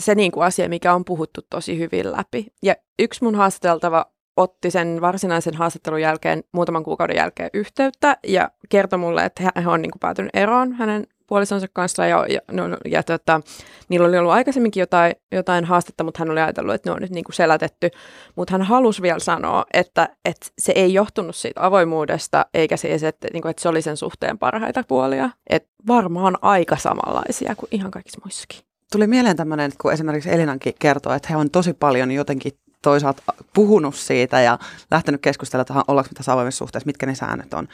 se 0.03 0.15
niin 0.15 0.33
kuin 0.33 0.45
asia, 0.45 0.69
mikä 0.69 0.95
on 0.95 1.05
puhuttu 1.05 1.41
tosi 1.51 1.79
hyvin 1.79 2.13
läpi. 2.13 2.47
Ja 2.63 2.75
yksi 2.99 3.25
mun 3.25 3.35
haastateltava 3.35 4.07
otti 4.37 4.71
sen 4.71 5.01
varsinaisen 5.01 5.55
haastattelun 5.55 6.01
jälkeen, 6.01 6.45
muutaman 6.53 6.85
kuukauden 6.85 7.17
jälkeen 7.17 7.51
yhteyttä 7.55 8.17
ja 8.27 8.51
kertoi 8.69 8.99
mulle, 8.99 9.25
että 9.25 9.53
hän 9.55 9.67
on 9.67 9.83
niin 9.83 9.91
kuin 9.91 10.01
päätynyt 10.01 10.31
eroon 10.35 10.73
hänen 10.73 11.07
puolisonsa 11.33 11.67
kanssa 11.73 12.07
ja, 12.07 12.27
ja, 12.29 12.41
no, 12.51 12.69
no, 12.69 12.77
ja 12.85 13.03
tota, 13.03 13.41
niillä 13.89 14.09
oli 14.09 14.19
ollut 14.19 14.33
aikaisemminkin 14.33 14.81
jotain, 14.81 15.13
jotain 15.33 15.65
haastetta, 15.65 16.05
mutta 16.05 16.19
hän 16.19 16.31
oli 16.31 16.41
ajatellut, 16.41 16.75
että 16.75 16.91
ne 16.91 16.95
on 16.95 17.03
nyt 17.03 17.11
niin 17.11 17.25
kuin 17.25 17.35
selätetty. 17.35 17.91
Mutta 18.37 18.53
hän 18.53 18.63
halusi 18.63 19.03
vielä 19.03 19.19
sanoa, 19.19 19.65
että, 19.73 20.09
että 20.25 20.47
se 20.59 20.73
ei 20.77 20.95
johtunut 20.95 21.37
siitä 21.37 21.67
avoimuudesta 21.67 22.47
eikä 22.55 22.77
siis, 22.77 23.03
että, 23.03 23.29
niin 23.33 23.43
kuin, 23.43 23.51
että 23.51 23.63
se 23.63 23.69
oli 23.69 23.83
sen 23.83 23.97
suhteen 23.97 24.39
parhaita 24.39 24.83
puolia. 24.89 25.31
Että 25.51 25.69
varmaan 25.87 26.39
aika 26.43 26.77
samanlaisia 26.77 27.55
kuin 27.57 27.69
ihan 27.73 27.91
kaikissa 27.91 28.21
muissakin. 28.25 28.61
Tuli 28.93 29.07
mieleen 29.07 29.37
tämmöinen, 29.37 29.73
kun 29.81 29.93
esimerkiksi 29.93 30.33
Elinankin 30.33 30.75
kertoo, 30.79 31.13
että 31.13 31.29
he 31.31 31.37
on 31.37 31.51
tosi 31.51 31.73
paljon 31.73 32.11
jotenkin 32.11 32.53
toisaalta 32.83 33.23
puhunut 33.55 33.95
siitä 33.95 34.41
ja 34.41 34.59
lähtenyt 34.91 35.21
keskustelemaan, 35.21 35.63
että 35.63 35.85
ollaanko 35.89 36.11
tässä 36.15 36.33
avoimessa 36.33 36.59
suhteessa, 36.59 36.87
mitkä 36.87 37.07
ne 37.07 37.15
säännöt 37.15 37.55
on. 37.55 37.69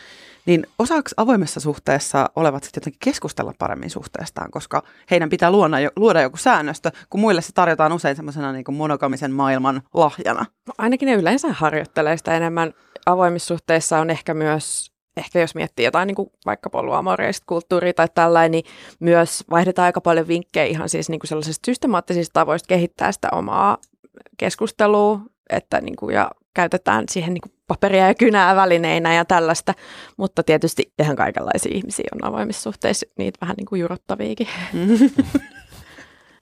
Niin 0.46 0.66
osaako 0.78 1.10
avoimessa 1.16 1.60
suhteessa 1.60 2.30
olevat 2.36 2.64
sitten 2.64 2.80
jotenkin 2.80 3.00
keskustella 3.04 3.54
paremmin 3.58 3.90
suhteestaan, 3.90 4.50
koska 4.50 4.82
heidän 5.10 5.30
pitää 5.30 5.50
luoda, 5.50 5.76
luoda 5.96 6.22
joku 6.22 6.36
säännöstö, 6.36 6.90
kun 7.10 7.20
muille 7.20 7.42
se 7.42 7.52
tarjotaan 7.52 7.92
usein 7.92 8.16
semmoisena 8.16 8.52
niin 8.52 8.64
monogamisen 8.70 9.32
maailman 9.32 9.82
lahjana. 9.94 10.46
No, 10.66 10.74
ainakin 10.78 11.06
ne 11.06 11.14
yleensä 11.14 11.48
harjoittelee 11.52 12.16
sitä 12.16 12.36
enemmän. 12.36 12.72
Avoimissa 13.06 13.46
suhteissa 13.46 13.98
on 13.98 14.10
ehkä 14.10 14.34
myös 14.34 14.92
ehkä 15.16 15.40
jos 15.40 15.54
miettii 15.54 15.84
jotain 15.84 16.06
niin 16.06 16.14
kuin 16.14 16.30
vaikka 16.46 16.70
poluamoreista 16.70 17.44
kulttuuria 17.48 17.92
tai 17.92 18.08
tällainen, 18.14 18.50
niin 18.50 18.64
myös 19.00 19.44
vaihdetaan 19.50 19.86
aika 19.86 20.00
paljon 20.00 20.28
vinkkejä 20.28 20.64
ihan 20.64 20.88
siis 20.88 21.08
niin 21.08 21.20
kuin 21.20 21.28
sellaisista 21.28 21.66
systemaattisista 21.66 22.32
tavoista 22.32 22.66
kehittää 22.66 23.12
sitä 23.12 23.28
omaa 23.32 23.78
keskustelua, 24.38 25.20
että 25.50 25.80
niin 25.80 25.96
kuin, 25.96 26.14
ja 26.14 26.30
käytetään 26.54 27.04
siihen 27.10 27.34
niin 27.34 27.42
kuin 27.42 27.52
paperia 27.66 28.06
ja 28.06 28.14
kynää 28.14 28.56
välineinä 28.56 29.14
ja 29.14 29.24
tällaista, 29.24 29.74
mutta 30.16 30.42
tietysti 30.42 30.92
ihan 30.98 31.16
kaikenlaisia 31.16 31.72
ihmisiä 31.74 32.08
on 32.14 32.28
avoimissa 32.28 32.62
suhteissa, 32.62 33.06
niitä 33.18 33.38
vähän 33.40 33.54
niin 33.56 33.66
kuin 33.66 33.80
jurottaviakin. 33.80 34.48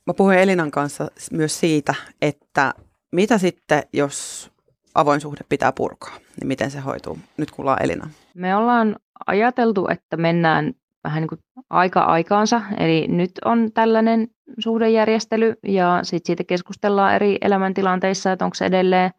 Mä 0.07 0.15
puhuin 0.17 0.39
Elinan 0.39 0.71
kanssa 0.71 1.09
myös 1.33 1.61
siitä, 1.61 1.95
että 2.23 2.75
mitä 3.13 3.39
sitten, 3.39 3.83
jos 3.93 4.51
avoin 4.95 5.21
suhde 5.21 5.41
pitää 5.49 5.73
purkaa, 5.73 6.17
niin 6.41 6.49
miten 6.49 6.71
se 6.71 6.81
hoituu? 6.81 7.19
Nyt 7.37 7.51
kuullaan 7.51 7.83
Elina. 7.83 8.11
Me 8.35 8.57
ollaan 8.57 8.97
ajateltu, 9.27 9.89
että 9.91 10.17
mennään 10.17 10.75
vähän 11.05 11.21
niin 11.21 11.29
kuin 11.29 11.41
aika 11.71 12.01
aikaansa, 12.01 12.63
eli 12.79 13.07
nyt 13.09 13.31
on 13.45 13.69
tällainen 13.75 14.29
suhdejärjestely 14.59 15.55
ja 15.69 16.01
sitten 16.03 16.27
siitä 16.27 16.45
keskustellaan 16.45 17.15
eri 17.15 17.39
elämäntilanteissa, 17.41 18.33
että 18.33 18.45
onko 18.45 18.55
se 18.55 18.67
edelleen 18.67 19.11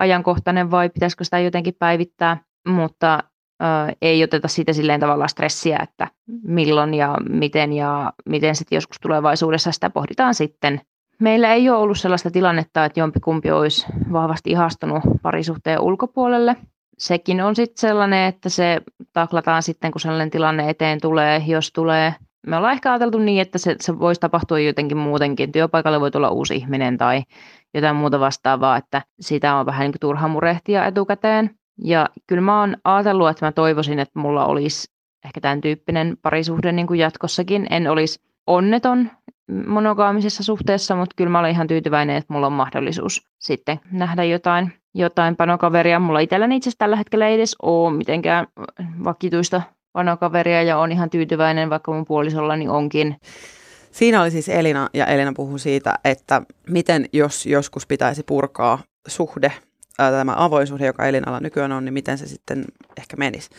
ajankohtainen 0.00 0.70
vai 0.70 0.88
pitäisikö 0.88 1.24
sitä 1.24 1.38
jotenkin 1.38 1.74
päivittää, 1.78 2.36
mutta 2.68 3.22
ö, 3.62 3.64
ei 4.02 4.24
oteta 4.24 4.48
siitä 4.48 4.72
silleen 4.72 5.00
tavallaan 5.00 5.28
stressiä, 5.28 5.78
että 5.82 6.08
milloin 6.42 6.94
ja 6.94 7.16
miten 7.28 7.72
ja 7.72 8.12
miten 8.28 8.56
sitten 8.56 8.76
joskus 8.76 9.00
tulevaisuudessa 9.00 9.72
sitä 9.72 9.90
pohditaan 9.90 10.34
sitten. 10.34 10.80
Meillä 11.20 11.54
ei 11.54 11.70
ole 11.70 11.78
ollut 11.78 11.98
sellaista 11.98 12.30
tilannetta, 12.30 12.84
että 12.84 13.00
jompikumpi 13.00 13.50
olisi 13.50 13.86
vahvasti 14.12 14.50
ihastunut 14.50 15.02
parisuhteen 15.22 15.80
ulkopuolelle. 15.80 16.56
Sekin 16.98 17.40
on 17.40 17.56
sitten 17.56 17.80
sellainen, 17.80 18.26
että 18.26 18.48
se 18.48 18.80
taklataan 19.12 19.62
sitten, 19.62 19.92
kun 19.92 20.00
sellainen 20.00 20.30
tilanne 20.30 20.70
eteen 20.70 21.00
tulee, 21.00 21.42
jos 21.46 21.72
tulee– 21.72 22.14
me 22.46 22.56
ollaan 22.56 22.72
ehkä 22.72 22.90
ajateltu 22.92 23.18
niin, 23.18 23.40
että 23.40 23.58
se, 23.58 23.76
se 23.80 23.98
voisi 23.98 24.20
tapahtua 24.20 24.58
jotenkin 24.58 24.96
muutenkin. 24.96 25.52
Työpaikalle 25.52 26.00
voi 26.00 26.10
tulla 26.10 26.30
uusi 26.30 26.56
ihminen 26.56 26.98
tai 26.98 27.22
jotain 27.74 27.96
muuta 27.96 28.20
vastaavaa, 28.20 28.76
että 28.76 29.02
sitä 29.20 29.54
on 29.54 29.66
vähän 29.66 29.80
niin 29.80 29.92
kuin 29.92 30.00
turha 30.00 30.28
murehtia 30.28 30.86
etukäteen. 30.86 31.50
Ja 31.84 32.08
kyllä 32.26 32.42
mä 32.42 32.60
oon 32.60 32.76
ajatellut, 32.84 33.28
että 33.28 33.46
mä 33.46 33.52
toivoisin, 33.52 33.98
että 33.98 34.18
mulla 34.18 34.46
olisi 34.46 34.88
ehkä 35.24 35.40
tämän 35.40 35.60
tyyppinen 35.60 36.16
parisuhde 36.22 36.72
niin 36.72 36.86
kuin 36.86 37.00
jatkossakin. 37.00 37.66
En 37.70 37.90
olisi 37.90 38.20
onneton 38.46 39.10
monogaamisessa 39.66 40.42
suhteessa, 40.42 40.96
mutta 40.96 41.14
kyllä 41.16 41.30
mä 41.30 41.38
olen 41.38 41.50
ihan 41.50 41.66
tyytyväinen, 41.66 42.16
että 42.16 42.32
mulla 42.32 42.46
on 42.46 42.52
mahdollisuus 42.52 43.28
sitten 43.38 43.80
nähdä 43.92 44.24
jotain, 44.24 44.72
jotain 44.94 45.36
panokaveria. 45.36 45.98
Mulla 45.98 46.20
itselläni 46.20 46.56
itse 46.56 46.68
asiassa 46.68 46.78
tällä 46.78 46.96
hetkellä 46.96 47.28
ei 47.28 47.34
edes 47.34 47.56
ole 47.62 47.96
mitenkään 47.96 48.46
vakituista 49.04 49.62
panokaveria 49.92 50.62
ja 50.62 50.78
on 50.78 50.92
ihan 50.92 51.10
tyytyväinen, 51.10 51.70
vaikka 51.70 51.92
mun 51.92 52.04
puolisollani 52.04 52.68
onkin. 52.68 53.16
Siinä 53.90 54.22
oli 54.22 54.30
siis 54.30 54.48
Elina 54.48 54.88
ja 54.94 55.06
Elina 55.06 55.32
puhui 55.36 55.58
siitä, 55.58 55.98
että 56.04 56.42
miten 56.70 57.06
jos 57.12 57.46
joskus 57.46 57.86
pitäisi 57.86 58.22
purkaa 58.22 58.78
suhde, 59.08 59.52
ää, 59.98 60.10
tämä 60.10 60.34
avoin 60.36 60.66
suhde, 60.66 60.86
joka 60.86 61.06
Elinalla 61.06 61.40
nykyään 61.40 61.72
on, 61.72 61.84
niin 61.84 61.92
miten 61.92 62.18
se 62.18 62.26
sitten 62.26 62.64
ehkä 62.98 63.16
menisi. 63.16 63.50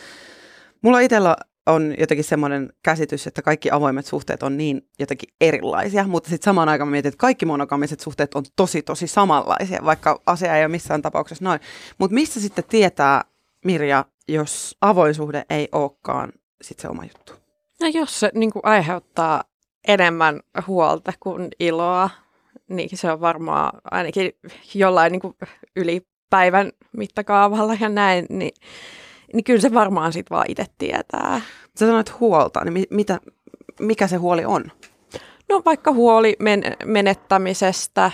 Mulla 0.82 1.00
itsellä 1.00 1.36
on 1.66 1.94
jotenkin 1.98 2.24
semmoinen 2.24 2.72
käsitys, 2.82 3.26
että 3.26 3.42
kaikki 3.42 3.70
avoimet 3.70 4.06
suhteet 4.06 4.42
on 4.42 4.56
niin 4.56 4.88
jotenkin 4.98 5.34
erilaisia, 5.40 6.04
mutta 6.04 6.30
sitten 6.30 6.44
samaan 6.44 6.68
aikaan 6.68 6.90
mietin, 6.90 7.08
että 7.08 7.18
kaikki 7.18 7.46
monogamiset 7.46 8.00
suhteet 8.00 8.34
on 8.34 8.44
tosi 8.56 8.82
tosi 8.82 9.06
samanlaisia, 9.06 9.80
vaikka 9.84 10.20
asia 10.26 10.56
ei 10.56 10.62
ole 10.62 10.68
missään 10.68 11.02
tapauksessa 11.02 11.44
noin. 11.44 11.60
Mutta 11.98 12.14
missä 12.14 12.40
sitten 12.40 12.64
tietää, 12.68 13.24
Mirja, 13.64 14.04
jos 14.28 14.76
avoin 14.80 15.14
suhde 15.14 15.44
ei 15.50 15.68
olekaan 15.72 16.32
sit 16.62 16.78
se 16.78 16.88
oma 16.88 17.02
juttu? 17.02 17.32
No 17.80 17.86
jos 17.86 18.20
se 18.20 18.30
niin 18.34 18.50
aiheuttaa 18.62 19.44
enemmän 19.88 20.40
huolta 20.66 21.12
kuin 21.20 21.48
iloa, 21.60 22.10
niin 22.68 22.88
se 22.94 23.12
on 23.12 23.20
varmaan 23.20 23.80
ainakin 23.90 24.32
jollain 24.74 25.12
niin 25.12 25.48
yli 25.76 26.06
päivän 26.30 26.72
mittakaavalla 26.92 27.76
ja 27.80 27.88
näin, 27.88 28.26
niin, 28.28 28.54
niin 29.34 29.44
kyllä 29.44 29.60
se 29.60 29.74
varmaan 29.74 30.12
sitten 30.12 30.34
vaan 30.34 30.46
itse 30.48 30.66
tietää. 30.78 31.40
Sä 31.78 31.86
sanoit 31.86 32.20
huolta, 32.20 32.64
niin 32.64 32.86
mitä, 32.90 33.20
mikä 33.80 34.06
se 34.06 34.16
huoli 34.16 34.44
on? 34.44 34.64
No 35.48 35.62
vaikka 35.64 35.92
huoli 35.92 36.36
men- 36.38 36.76
menettämisestä 36.84 38.10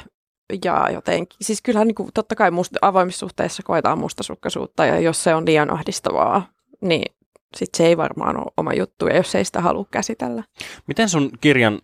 ja 0.65 0.89
jotenkin, 0.93 1.37
siis 1.41 1.63
kyllähän 1.63 1.87
niin 1.87 1.95
kuin, 1.95 2.11
totta 2.15 2.35
kai 2.35 2.51
musta, 2.51 2.79
avoimissa 2.83 3.19
suhteissa 3.19 3.63
koetaan 3.63 3.99
mustasukkaisuutta 3.99 4.87
ja 4.87 5.01
jos 5.01 5.25
se 5.25 5.35
on 5.35 5.47
liian 5.47 5.71
ahdistavaa, 5.71 6.49
niin 6.81 7.17
sitten 7.57 7.79
se 7.79 7.87
ei 7.87 7.97
varmaan 7.97 8.37
ole 8.37 8.53
oma 8.57 8.73
juttu, 8.73 9.07
ja 9.07 9.17
jos 9.17 9.35
ei 9.35 9.45
sitä 9.45 9.61
halua 9.61 9.87
käsitellä. 9.91 10.45
Miten 10.87 11.09
sun 11.09 11.31
kirjan 11.41 11.79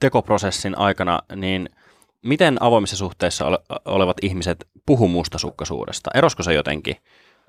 tekoprosessin 0.00 0.78
aikana, 0.78 1.18
niin 1.36 1.68
miten 2.22 2.62
avoimissa 2.62 2.96
suhteissa 2.96 3.46
ole- 3.46 3.58
olevat 3.84 4.16
ihmiset 4.22 4.68
puhuu 4.86 5.08
mustasukkaisuudesta? 5.08 6.10
Erosko 6.14 6.42
se 6.42 6.54
jotenkin 6.54 6.96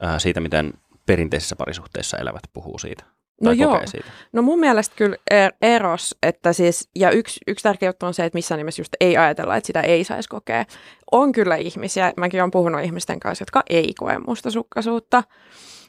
äh, 0.03 0.15
siitä, 0.17 0.39
miten 0.39 0.73
perinteisissä 1.07 1.55
parisuhteissa 1.55 2.17
elävät 2.17 2.43
puhuu 2.53 2.79
siitä? 2.79 3.03
No 3.41 3.49
tai 3.49 3.57
joo. 3.59 3.81
siitä? 3.85 4.07
No 4.33 4.41
mun 4.41 4.59
mielestä 4.59 4.95
kyllä 4.95 5.15
er- 5.33 5.55
eros, 5.61 6.15
että 6.23 6.53
siis, 6.53 6.89
ja 6.95 7.11
yksi, 7.11 7.39
yksi 7.47 7.63
tärkeä 7.63 7.89
juttu 7.89 8.05
on 8.05 8.13
se, 8.13 8.25
että 8.25 8.37
missään 8.37 8.57
nimessä 8.57 8.81
just 8.81 8.93
ei 8.99 9.17
ajatella, 9.17 9.55
että 9.55 9.67
sitä 9.67 9.81
ei 9.81 10.03
saisi 10.03 10.29
kokea. 10.29 10.65
On 11.11 11.31
kyllä 11.31 11.55
ihmisiä, 11.55 12.13
mäkin 12.17 12.41
olen 12.41 12.51
puhunut 12.51 12.81
ihmisten 12.81 13.19
kanssa, 13.19 13.41
jotka 13.41 13.63
ei 13.69 13.93
koe 13.99 14.19
mustasukkaisuutta. 14.27 15.23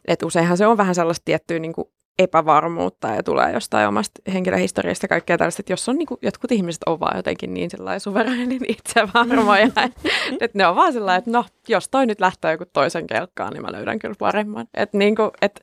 Että 0.08 0.26
useinhan 0.26 0.56
se 0.56 0.66
on 0.66 0.76
vähän 0.76 0.94
sellaista 0.94 1.24
tiettyä 1.24 1.58
niin 1.58 1.72
kuin 1.72 1.88
epävarmuutta 2.18 3.08
ja 3.08 3.22
tulee 3.22 3.52
jostain 3.52 3.88
omasta 3.88 4.22
henkilöhistoriasta 4.32 5.08
kaikkea 5.08 5.38
tällaista, 5.38 5.60
että 5.60 5.72
jos 5.72 5.88
on 5.88 5.96
niin 5.96 6.06
kuin, 6.06 6.18
jotkut 6.22 6.52
ihmiset 6.52 6.82
on 6.86 7.00
vaan 7.00 7.16
jotenkin 7.16 7.54
niin 7.54 7.70
sellainen 7.70 8.00
suvereenin 8.00 8.64
itsevarmoja, 8.78 9.64
että 10.40 10.58
ne 10.58 10.66
on 10.66 10.76
vaan 10.76 10.92
sellainen, 10.92 11.18
että 11.18 11.30
no, 11.30 11.44
jos 11.68 11.88
toi 11.88 12.06
nyt 12.06 12.20
lähtee 12.20 12.52
joku 12.52 12.64
toisen 12.72 13.06
kelkkaan, 13.06 13.52
niin 13.52 13.62
mä 13.62 13.72
löydän 13.72 13.98
kyllä 13.98 14.14
paremman. 14.18 14.66
Et 14.74 14.92
niin 14.92 15.16
kuin, 15.16 15.30
et, 15.42 15.60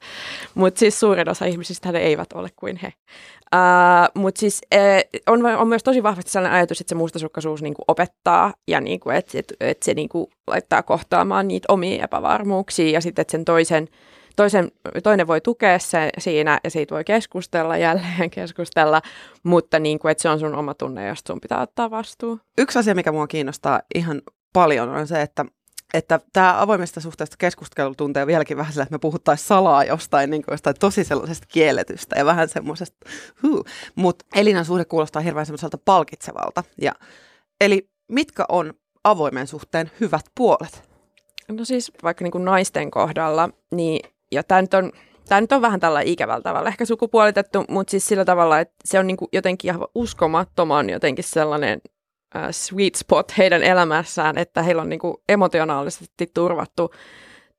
Mutta 0.56 0.80
siis 0.80 1.00
suurin 1.00 1.30
osa 1.30 1.46
ihmisistä 1.46 1.92
he 1.92 1.98
eivät 1.98 2.34
ole 2.34 2.50
kuin 2.56 2.80
he. 2.82 2.94
Uh, 3.56 4.22
Mutta 4.22 4.40
siis 4.40 4.62
uh, 4.76 5.34
on, 5.34 5.46
on 5.46 5.68
myös 5.68 5.84
tosi 5.84 6.04
vahvasti 6.04 6.32
sellainen 6.32 6.58
ajatus, 6.58 6.82
että 6.82 6.90
se 6.90 6.96
mustasukkaisuus 6.96 7.62
niinku 7.62 7.84
opettaa 7.88 8.54
ja 8.68 8.82
niinku, 8.82 9.10
että 9.10 9.40
et, 9.40 9.54
et 9.60 9.84
se 9.84 9.94
niinku 9.94 10.30
laittaa 10.48 10.84
kohtaamaan 10.84 11.48
niitä 11.48 11.66
omia 11.74 12.04
epävarmuuksia 12.04 12.90
ja 12.92 13.02
sitten, 13.02 13.22
että 13.22 13.32
sen 13.32 13.46
toisen 13.46 13.88
toisen, 14.36 14.72
toinen 15.04 15.28
voi 15.28 15.42
tukea 15.42 15.80
se 15.80 16.10
siinä 16.18 16.60
ja 16.64 16.70
siitä 16.70 16.96
voi 16.96 17.04
keskustella, 17.04 17.78
jälleen 17.78 18.30
keskustella, 18.36 19.02
mutta 19.44 19.80
niin 19.80 20.00
kuin, 20.00 20.12
että 20.12 20.22
se 20.22 20.30
on 20.30 20.40
sun 20.40 20.56
oma 20.56 20.74
tunne, 20.74 21.08
josta 21.08 21.34
sun 21.34 21.42
pitää 21.42 21.62
ottaa 21.62 21.92
vastuu. 21.92 22.40
Yksi 22.58 22.80
asia, 22.80 22.96
mikä 22.96 23.12
mua 23.12 23.28
kiinnostaa 23.28 23.82
ihan 23.96 24.22
paljon, 24.54 24.90
on 24.90 25.08
se, 25.08 25.22
että 25.22 25.46
että 25.94 26.20
tämä 26.34 26.62
avoimesta 26.62 27.02
suhteesta 27.02 27.36
keskustelu 27.40 27.96
tuntee 27.96 28.28
vieläkin 28.28 28.58
vähän 28.58 28.74
sillä, 28.74 28.84
että 28.84 28.96
me 28.96 29.00
puhuttaisiin 29.00 29.48
salaa 29.48 29.84
jostain, 29.84 30.30
niin 30.30 30.44
kuin 30.44 30.54
jostain 30.54 30.76
tosi 30.80 31.04
sellaisesta 31.04 31.48
kielletystä 31.52 32.16
ja 32.16 32.26
vähän 32.26 32.50
semmoisesta, 32.50 33.10
huh. 33.44 33.66
mutta 33.96 34.26
Elinan 34.36 34.66
suhde 34.66 34.86
kuulostaa 34.86 35.22
hirveän 35.22 35.46
semmoiselta 35.46 35.78
palkitsevalta. 35.78 36.64
Ja, 36.82 36.92
eli 37.62 37.90
mitkä 38.08 38.46
on 38.50 38.74
avoimen 39.04 39.48
suhteen 39.48 39.92
hyvät 40.00 40.26
puolet? 40.36 40.90
No 41.48 41.66
siis 41.66 41.92
vaikka 42.04 42.24
niin 42.24 42.32
kuin 42.32 42.46
naisten 42.46 42.92
kohdalla, 42.92 43.50
niin 43.72 44.15
ja 44.36 44.44
tämä 44.44 44.62
nyt 44.62 44.74
on, 44.74 44.92
tämä 45.28 45.42
nyt 45.42 45.52
on 45.52 45.62
vähän 45.62 45.80
tällä 45.80 46.02
ikävällä 46.02 46.42
tavalla 46.42 46.70
ehkä 46.70 46.86
sukupuolitettu, 46.86 47.66
mutta 47.70 47.92
siis 47.92 48.08
sillä 48.08 48.26
tavalla, 48.26 48.60
että 48.60 48.76
se 48.86 49.00
on 49.00 49.08
niin 49.08 49.18
kuin 49.18 49.30
jotenkin 49.34 49.70
ihan 49.70 49.88
uskomattoman 49.96 50.90
jotenkin 50.90 51.24
sellainen 51.24 51.82
uh, 52.36 52.42
sweet 52.52 52.96
spot 52.96 53.38
heidän 53.38 53.64
elämässään, 53.64 54.38
että 54.38 54.62
heillä 54.64 54.82
on 54.82 54.90
niin 54.90 55.00
kuin 55.00 55.18
emotionaalisesti 55.30 56.32
turvattu 56.34 56.92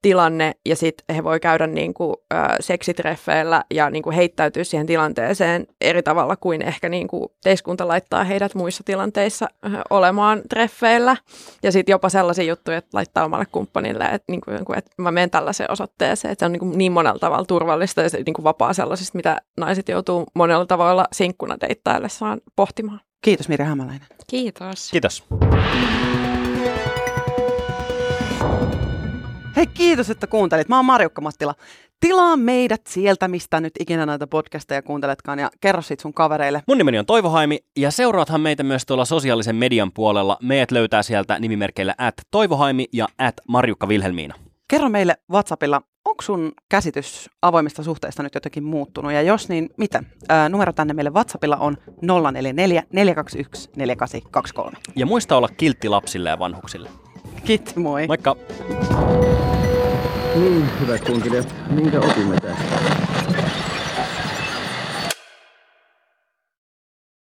tilanne 0.06 0.52
ja 0.66 0.76
sitten 0.76 1.16
he 1.16 1.24
voi 1.24 1.40
käydä 1.40 1.66
niin 1.66 1.94
kuin, 1.94 2.16
ö, 2.34 2.36
seksitreffeillä 2.60 3.64
ja 3.74 3.90
niin 3.90 4.02
kuin 4.02 4.16
heittäytyä 4.16 4.64
siihen 4.64 4.86
tilanteeseen 4.86 5.66
eri 5.80 6.02
tavalla 6.02 6.36
kuin 6.36 6.62
ehkä 6.62 6.88
niin 6.88 7.08
kuin 7.08 7.28
teiskunta 7.42 7.88
laittaa 7.88 8.24
heidät 8.24 8.54
muissa 8.54 8.82
tilanteissa 8.84 9.46
ö, 9.64 9.68
olemaan 9.90 10.42
treffeillä. 10.48 11.16
Ja 11.62 11.72
sitten 11.72 11.92
jopa 11.92 12.08
sellaisia 12.08 12.44
juttuja, 12.44 12.78
että 12.78 12.90
laittaa 12.92 13.24
omalle 13.24 13.46
kumppanille, 13.52 14.04
että, 14.04 14.32
niin 14.32 14.40
kuin, 14.40 14.78
että 14.78 14.90
mä 14.98 15.10
menen 15.10 15.30
tällaiseen 15.30 15.70
osoitteeseen, 15.70 16.32
että 16.32 16.42
se 16.42 16.46
on 16.46 16.52
niin, 16.52 16.60
kuin 16.60 16.78
niin 16.78 16.92
monella 16.92 17.18
tavalla 17.18 17.44
turvallista 17.44 18.02
ja 18.02 18.10
se, 18.10 18.22
niin 18.26 18.34
kuin 18.34 18.44
vapaa 18.44 18.72
sellaisista, 18.72 19.16
mitä 19.16 19.40
naiset 19.56 19.88
joutuu 19.88 20.24
monella 20.34 20.66
tavalla 20.66 21.04
sinkkuna 21.12 21.56
deittaillessaan 21.60 22.40
pohtimaan. 22.56 23.00
Kiitos 23.22 23.48
Mirja 23.48 23.66
Hämäläinen. 23.66 24.08
Kiitos. 24.26 24.90
Kiitos. 24.90 25.24
Hei, 29.56 29.66
kiitos, 29.66 30.10
että 30.10 30.26
kuuntelit. 30.26 30.68
Mä 30.68 30.76
oon 30.76 30.84
Marjukka 30.84 31.20
Mattila. 31.20 31.54
Tilaa 32.00 32.36
meidät 32.36 32.80
sieltä, 32.86 33.28
mistä 33.28 33.60
nyt 33.60 33.72
ikinä 33.80 34.06
näitä 34.06 34.26
podcasteja 34.26 34.82
kuunteletkaan 34.82 35.38
ja 35.38 35.50
kerro 35.60 35.82
siitä 35.82 36.02
sun 36.02 36.14
kavereille. 36.14 36.62
Mun 36.68 36.78
nimeni 36.78 36.98
on 36.98 37.06
Toivo 37.06 37.30
Haimi 37.30 37.58
ja 37.76 37.90
seuraathan 37.90 38.40
meitä 38.40 38.62
myös 38.62 38.86
tuolla 38.86 39.04
sosiaalisen 39.04 39.56
median 39.56 39.92
puolella. 39.92 40.36
Meidät 40.42 40.70
löytää 40.70 41.02
sieltä 41.02 41.38
nimimerkeillä 41.38 41.94
at 41.98 42.14
Toivohaimi 42.30 42.86
ja 42.92 43.06
at 43.18 43.34
Marjukka 43.48 43.88
Vilhelmiina. 43.88 44.34
Kerro 44.68 44.88
meille 44.88 45.16
WhatsAppilla, 45.30 45.82
onko 46.16 46.22
sun 46.22 46.52
käsitys 46.68 47.30
avoimista 47.42 47.82
suhteista 47.82 48.22
nyt 48.22 48.34
jotenkin 48.34 48.64
muuttunut 48.64 49.12
ja 49.12 49.22
jos 49.22 49.48
niin, 49.48 49.68
mitä? 49.76 50.02
Ää, 50.28 50.48
numero 50.48 50.72
tänne 50.72 50.94
meille 50.94 51.10
WhatsAppilla 51.10 51.56
on 51.56 51.76
044 52.02 52.82
421 52.92 53.70
4823. 53.76 54.78
Ja 54.96 55.06
muista 55.06 55.36
olla 55.36 55.48
kiltti 55.56 55.88
lapsille 55.88 56.28
ja 56.28 56.38
vanhuksille. 56.38 56.90
Kiitti, 57.44 57.78
moi. 57.78 58.06
Moikka! 58.06 58.36
Niin, 60.34 60.68
hyvät 60.80 61.04
kuuntelijat, 61.04 61.54
minkä 61.70 62.00
opimme 62.00 62.40
tästä? 62.40 63.05